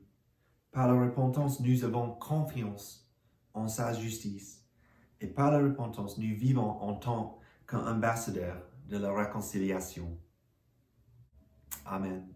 Par 0.71 0.87
la 0.87 1.01
repentance, 1.01 1.59
nous 1.59 1.83
avons 1.83 2.11
confiance 2.11 3.09
en 3.53 3.67
sa 3.67 3.93
justice. 3.93 4.65
Et 5.19 5.27
par 5.27 5.51
la 5.51 5.59
repentance, 5.59 6.17
nous 6.17 6.35
vivons 6.35 6.81
en 6.81 6.95
tant 6.95 7.39
qu'ambassadeurs 7.67 8.63
de 8.89 8.97
la 8.97 9.13
réconciliation. 9.13 10.17
Amen. 11.85 12.30